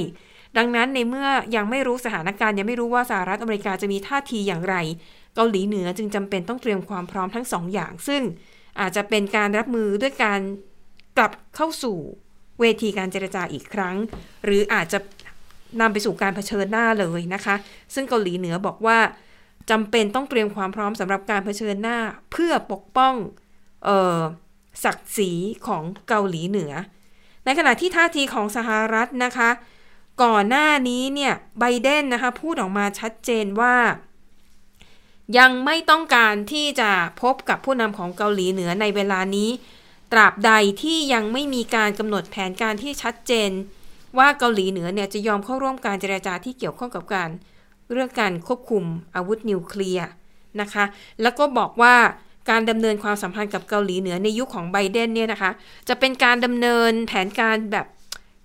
[0.56, 4.76] ดังนั้นในเมื่อยังไม่รู้สถานการณ์ยังไม่รู้ว่าสหรัฐอเมริกาจะมีท่าทีอย่างไร
[5.34, 8.22] เกาหลีเหนือจึงจำเป็นต้องเตรียมความพร้อมทั้งสองอย่าง ซึ่ง
[8.80, 10.40] อาจจะเป็นการรับมือด้วยการ
[11.16, 11.98] กลับเข้าสู่
[12.60, 13.96] เวทีการเจรจาอีกครั้ง
[14.44, 14.98] หรืออาจจะ
[15.80, 17.54] นำไปสู่การเผชิญหน้าเลยนะคะ
[17.94, 18.98] ซึ่งเกาหลีเหนือบอกว่า
[19.70, 21.98] จำเป็นต้องเตรียมความพร้อมสำหรับการเผชิญหน้า
[22.32, 23.14] เพื่อปกป้อง
[24.84, 25.32] ศักดิ์ศรี
[25.66, 26.72] ของเกาหลีเหนือ
[27.44, 29.50] ในขณะที่ท่าทีของสหรัฐนะคะ
[30.22, 33.76] ก่อนหน้านี้เนี่ยไบเดนนะคะพูดออกมาชัดเจนว่า
[35.38, 36.90] ยังไม่ต้องการที่จะ
[37.22, 39.50] พบกับผู้นำของเกาหลีเหนือในเวลานี้
[40.12, 40.50] ตราบใด
[40.82, 43.50] ที่ยังไม่มีการกำหนดแผนการที่ชัดเจน
[44.18, 47.28] ว่าเกาหลีเหนือเนี่ยจะยอมเข้าร่วมการเจรจาที่เกี่ยวข้องกับการ
[47.92, 48.84] เรื่องการควบคุม
[49.14, 50.08] อาวุธนิวเคลียร์
[50.60, 50.84] นะคะ
[51.22, 51.94] แล้วก็บอกว่า
[52.50, 55.50] การดำเนินความสัมพันธ์กับเกาหลีเหนือในยุคของไบเดนเนี่ยนะคะ
[55.88, 57.86] จะเป็นการดำเนินแผนการแบบ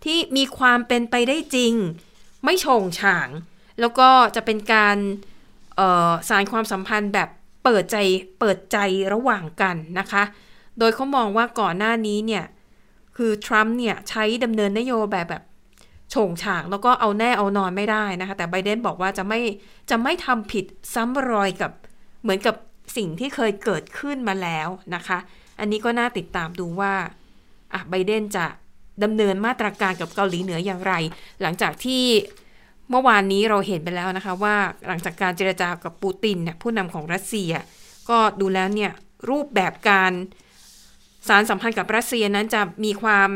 [0.06, 1.74] ที่มีความเป็นไปได้จริง
[2.44, 3.30] ไม่โฉงฉาง
[3.80, 4.98] แล้วก็จะเป็นการ
[6.30, 7.30] สารความสัมพันธ์แบบ
[7.64, 7.98] เปิดใจ
[8.40, 8.78] เปิดใจ
[9.14, 10.24] ระหว่างกันนะคะ
[10.80, 12.46] โดยเขามองว่าก่อนหน้านี้เนี่ย
[13.18, 15.44] คือทรัมป์เนี่ยใช้ดำเนินนโยบายแบบ
[16.12, 19.40] โฉงฉางแล้วก็เอาแน่เอานอนไม่ได้นะคะ แต่ไบเดนบอกว่าจะไม่
[19.90, 21.72] จะไม่ทำผิดซ้ำรอยกับ
[22.24, 22.56] เหมือนกับ
[22.98, 25.18] สิ่งที่เคยเกิดขึ้นมาแล้วนะคะ
[25.60, 26.94] อันนี้ก็น่าติดตามดูว่า
[27.74, 28.46] อะไบเดนจะ
[29.04, 30.94] ดำเนินมาตรการกับเกาหลีเหนืออย่างไร
[31.42, 32.04] หลังจากที่
[32.90, 34.56] เมื่อวานนี้เราเห็นไปแล้วนะคะว่า
[34.88, 37.52] หลังจากการเจรจากับปูตินเนี่ยผู้นำของรัสเซีย
[38.10, 38.92] ก็ดูแล้วเนี่ย
[39.30, 40.12] รูปแบบการ
[41.28, 43.30] สารสัมพันธ์กับรัสเซียนั้นจะมีความ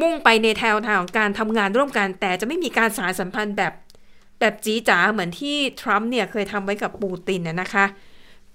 [0.00, 3.72] มุ่งไปในแนวทางของการทำงานร่วมกัน แต่จะไม่มีการสารสัมพันธ์แบบ
[4.40, 7.84] แบบจีจ๋าเหมือนที่ทรัมป์เนี่ยเคยทำไว้กับปูตินนะนะคะ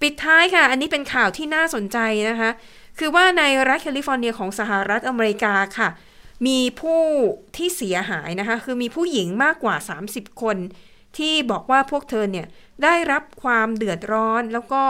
[0.00, 1.98] ปิดท้ายค่ะ อันนี้เป็นข่าวที่น่าสนใจ
[2.30, 2.50] นะคะ
[2.98, 5.88] คือว่าในรัฐแคลิฟอร์เนียของสหรัฐอเมริกาค่ะ
[6.46, 7.02] มีผู้
[7.56, 9.76] ที่เสียหายนะคะ คือมีผู้หญิงมากกว่า
[10.08, 10.56] 30 คน
[11.18, 12.46] ที่บอกว่าพวกเธอเนี่ย
[12.82, 14.82] ได้รับความเดือดร้อนแล้วก็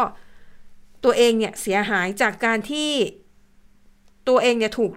[1.07, 2.90] ตัวเองเนี่ยเสียหายจากการที่
[4.28, 4.92] ตัวเองเนี่ยถูก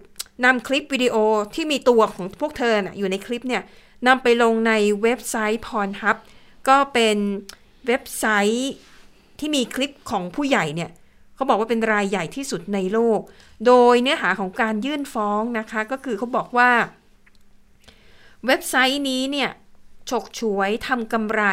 [0.45, 1.15] นำคลิปวิดีโอ
[1.55, 3.63] ที่มีตัวของพวกเธอนะอยู่ในคลิปเนี่ย
[4.07, 6.17] นำไปลงในเว็บไซต์ Pornhub
[6.69, 7.17] ก็เป็น
[7.87, 8.71] เว็บไซต์
[9.39, 10.91] ที่มีคลิปของผู้ใหญ่เนี่ย
[11.35, 13.19] เขาบอกว่าเป็นรายใหญ่ที่สุดในโลก
[13.65, 16.71] โดยเนื้อหาของการยื่นฟ้องนะคะ ก็คือเขาบอกว่า
[18.45, 19.49] เว็บไซต์นี้เนี่ย
[20.09, 21.43] ฉกฉวยทำกำไร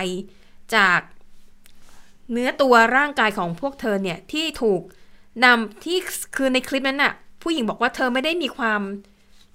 [0.77, 1.01] จาก
[2.33, 4.83] เนื้อตัวร่างกายของพวกเธอเนี่ยที่ถูก
[5.45, 5.99] นำที่
[6.37, 7.13] คือในคลิปนั้นน่ะ
[7.43, 8.81] ผู้หญิงบอกว่าเธอไม่ได้มีความ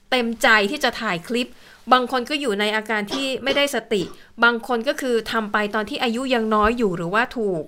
[0.09, 1.47] เต็มใจที่จะถ่ายคลิป
[1.93, 4.01] บางคนก็อยู่ในอาการที่ไม่ได้สติ
[4.43, 7.63] บางคนก็คือทำไปตอนที่อายุยังน้อยอยู่หรือว่าถูก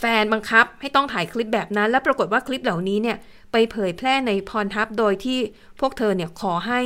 [0.00, 3.16] แฟนบังคับให้ต้องถ่ายคลิปแบบนั้น แล้วปรากฏว่าคลิปเหล่านี้เนี่ย
[3.52, 5.38] ไปเผยแพร่ในพรทับโดยที่
[5.80, 6.80] พวกเธอเนี่ยขอให้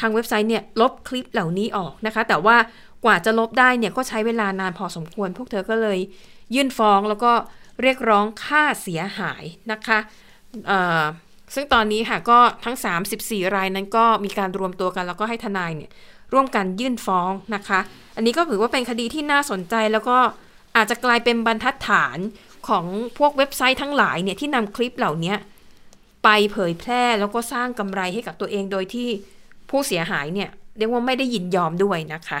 [0.00, 2.56] ทางเว็บไซต์เนี่ยลบคลิปเหล่านี้ออกนะคะ แต่ว่า
[3.04, 5.98] กว่าจะลบได้เนี่ยก็ใช้เวลานานพอสมควร พวกเธอก็เลย
[6.54, 7.32] ยื่นฟ้องแล้วก็
[7.82, 9.98] เรียกร้องค่าเสียหายนะคะ
[11.54, 12.76] ซึ่งตอนนี้ค่ะก็ทั้ง
[13.14, 15.90] 34 รายนั้นก็มีการรวมตัวกันแล้วก็ให้ทนายเนี่ย
[16.32, 17.80] ร่วมกันยื่นฟ้องนะคะ
[18.16, 20.18] อันนี้ก็ถือว่าเป็นคดีที่น่าสนใจแล้วก็
[20.76, 22.18] อาจจะกลายเป็นบรรทัดฐาน
[22.68, 22.84] ของ
[23.18, 25.34] พวกเว็บไซต์ทั้งหลายเนี่ยที่นำคลิปเหล่านี้
[26.24, 29.08] ไปเผยแพร่แล้วก็สร้างกำไรให้กับตัวเองโดยที่
[29.70, 32.40] ผู้เสียหายเนี่ยเรียกว่าไม่ได้ยินยอมด้วยนะคะ